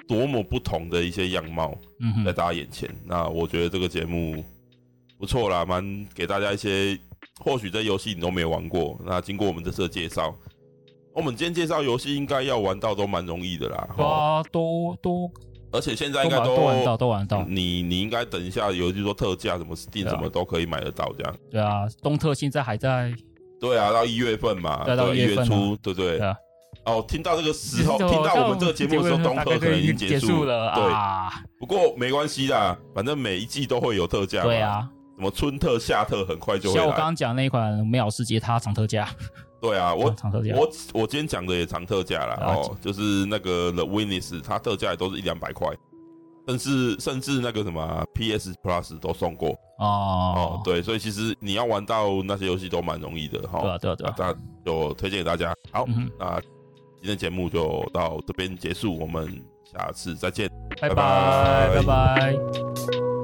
[0.06, 2.88] 多么不同的一些样貌，嗯，在大家眼前。
[3.04, 4.44] 那我觉得这个节目
[5.18, 6.96] 不错啦，蛮给大家一些
[7.40, 10.32] 或许这游戏你都没有玩过，那经过我们这次的介绍。
[11.14, 13.88] 我们今天介绍游戏，应该要玩到都蛮容易的啦。
[13.98, 15.30] 啊，都都，
[15.72, 17.44] 而且现在应该都，都玩到，都玩到。
[17.44, 21.36] 你你应该等一下，有就是说特价，什么 Steam 什么都可以买得到，这样。
[21.50, 23.12] 对啊，东特现在还在。
[23.60, 26.20] 对啊，到一月份嘛，到一月初，对不对？
[26.84, 30.72] 哦，听到这个时候，听到我们这个节目的时候，东特可能已经结束了。
[30.76, 31.28] 对啊，
[31.58, 34.44] 不过没关系啦，反正每一季都会有特价。
[34.44, 36.76] 对啊，什么春特、夏特，很快就会。
[36.76, 39.08] 像我刚刚讲那一款《美好世界》，它长特价。
[39.60, 40.14] 对啊，我
[40.54, 42.38] 我我今天讲的也长特价啦。
[42.40, 45.68] 哦，就是那个 The Witness，它特价也都是一两百块，
[46.46, 49.84] 甚至甚至那个什么 PS Plus 都送过哦
[50.36, 53.60] 哦，对，所以其实你要玩到那些游戏都蛮容易的哈。
[53.60, 54.34] 对啊对啊对啊，那
[54.64, 55.54] 就推荐给大家。
[55.72, 55.84] 好，
[56.18, 56.40] 那
[57.00, 60.48] 今天节目就到这边结束，我们下次再见，
[60.80, 63.17] 拜拜拜拜。